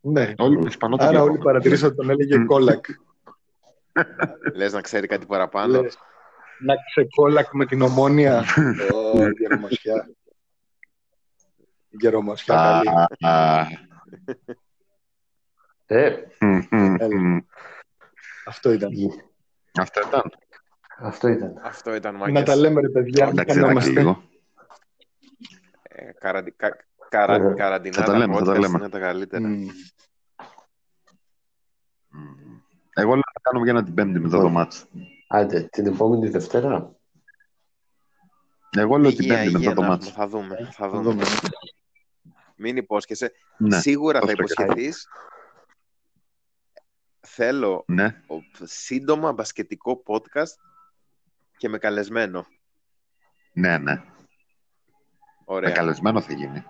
[0.00, 0.32] Ναι.
[0.38, 1.26] όλοι με Ισπανό το Άρα βλέπω.
[1.26, 2.46] όλοι παρατηρήσατε ότι τον έλεγε Μμ.
[2.46, 2.84] Κόλακ.
[4.54, 5.80] Λες να ξέρει κάτι παραπάνω.
[5.80, 5.98] Λες,
[6.60, 8.44] να ξεκόλακ με την ομόνια.
[8.92, 10.10] Ω, γερομασιά.
[11.88, 12.82] Γερομασιά
[13.20, 13.78] καλή.
[14.12, 17.20] Α, α, Ε, μ, μ, Έλα.
[17.20, 17.38] μ.
[18.46, 18.90] Αυτό ήταν.
[19.80, 20.32] Αυτό ήταν.
[20.98, 21.60] αυτό ήταν.
[21.62, 22.42] Αυτό ήταν Να μάγκες.
[22.42, 23.26] τα λέμε ρε παιδιά.
[23.26, 23.90] μην Εντάξει, χανόμαστε.
[23.90, 24.22] λίγο.
[26.18, 26.76] καραντι, κα,
[27.08, 27.54] καρα, Ωραία.
[27.54, 28.78] καραντινά Θα τα λέμε, θα τα podcast λέμε.
[28.78, 29.48] είναι τα καλύτερα.
[29.48, 29.66] Μμ.
[32.08, 32.60] Μμμ.
[32.94, 34.52] Εγώ λέω να κάνουμε για ένα την Πέμπτη μετά το Όχι.
[34.52, 34.86] μάτς.
[35.28, 36.94] Άντε, την επόμενη Δευτέρα.
[38.76, 40.06] Εγώ λέω την Υγεία, Πέμπτη υγεία μετά το να μάτς.
[40.08, 40.56] έχουμε, θα δούμε.
[40.56, 41.22] Θα Θα δούμε.
[42.62, 42.72] Δούμε.
[42.72, 43.32] Μην υπόσχεσαι.
[43.58, 45.08] Ναι, Σίγουρα θα αυτό και θα υποσχεθείς.
[47.20, 48.04] Θέλω ναι.
[48.26, 50.54] ο- σύντομα μπασκετικό podcast
[51.56, 52.46] και με καλεσμένο.
[53.52, 53.92] Ναι, ναι.
[53.94, 54.04] Με
[55.44, 55.70] Ωραία.
[55.70, 56.64] καλεσμένο θα γίνει.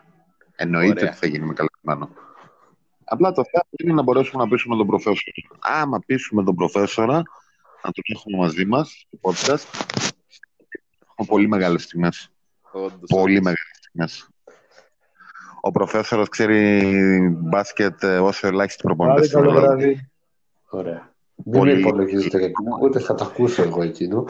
[0.56, 1.08] Εννοείται Ωραία.
[1.08, 2.14] ότι θα γίνει με καλεσμένο.
[3.04, 5.32] Απλά το θέμα είναι να μπορέσουμε να πείσουμε τον προφέσορα.
[5.58, 7.16] Άμα πείσουμε τον προφέσορα
[7.82, 9.64] να τον έχουμε μαζί μας στο podcast,
[11.08, 12.32] έχουμε πολύ μεγάλες στιγμές.
[12.72, 13.44] Όντως, Πολύ όντως.
[13.44, 14.28] μεγάλες στιγμές.
[15.64, 16.82] Ο προφέσορα ξέρει
[17.40, 19.76] μπάσκετ ε, όσο ελάχιστοι προπονητές Άντε, στην καλό Ελλάδα.
[19.76, 20.10] βράδυ.
[20.68, 21.10] Ωραία.
[21.44, 21.72] Μην Πολύ.
[21.72, 24.24] με υπολογίζετε για εκείνο, ούτε θα το ακούσω εγώ εκείνο.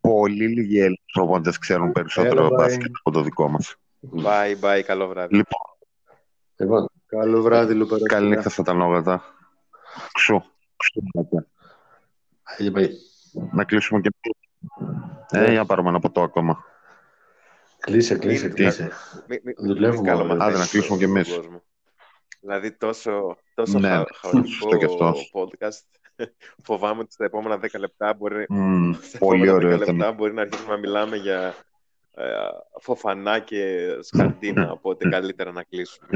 [0.00, 2.56] Πολύ λίγοι Έλληνες προπονητές ξέρουν περισσότερο Έλα, bye.
[2.56, 3.76] μπάσκετ από το δικό μας.
[4.24, 5.34] Bye, bye, καλό βράδυ.
[5.34, 5.60] Λοιπόν,
[6.56, 8.02] Λοιπόν, Καλό βράδυ, Λουπερό.
[8.02, 9.22] καλή νύχτα στα ταλόγατα.
[10.12, 10.42] Ξου.
[10.76, 11.02] Ξου.
[12.42, 12.88] άντε, bye.
[13.52, 14.10] Να κλείσουμε και
[15.32, 15.40] Ναι.
[15.44, 16.64] Ε, για να πάρουμε ένα ποτό ακόμα.
[17.82, 18.90] Κλείσε, κλείσε, Μην- κλείσε.
[19.28, 20.52] Μη- μη- Δουλεύουμε μη καλομαθαίνεις όλοι.
[20.52, 21.28] Άντε, να κλείσουμε κι τον εμείς.
[21.36, 21.62] κόσμο.
[22.40, 24.04] Δηλαδή τόσο, τόσο Ναι, χα,
[24.46, 24.96] σωστό κι αυτό.
[25.04, 25.98] χαοτικό podcast.
[26.66, 29.96] Φοβάμαι ότι στα επόμενα 10 λεπτά μπορεί, Μμμ, στα πολύ επόμενα ωραίο 10 ήταν.
[29.96, 31.54] λεπτά μπορεί να αρχίσουμε να μιλάμε για
[32.14, 32.24] ε,
[32.80, 36.08] φοφανά και σκαντίνα, οπότε καλύτερα να κλείσουμε.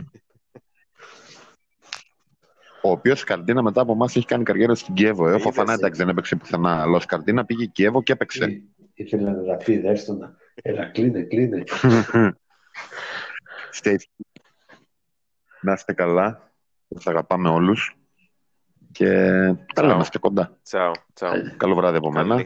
[2.83, 5.23] Ο οποίος Σκαρντίνα μετά από εμάς έχει κάνει καριέρα στην Κιέβο.
[5.25, 5.27] Ε.
[5.27, 6.83] Ο Είδες, Φοφανά εντάξει δεν έπαιξε πουθενά.
[6.83, 8.45] Αλλά ο Σκαρντίνα πήγε Κιέβο και έπαιξε.
[8.45, 10.37] Ή- Ήθελε να τα πει, δες το να.
[10.63, 11.63] Έλα, κλείνε, κλείνε.
[13.83, 13.97] Stay.
[15.61, 16.53] Να είστε καλά.
[16.89, 17.97] Σα αγαπάμε όλους.
[18.93, 19.87] Και τα Τσάου.
[19.89, 20.59] λέμε και κοντά.
[20.63, 21.57] Τσάου, τσάου.
[21.57, 22.43] Καλό βράδυ από Καλή μένα.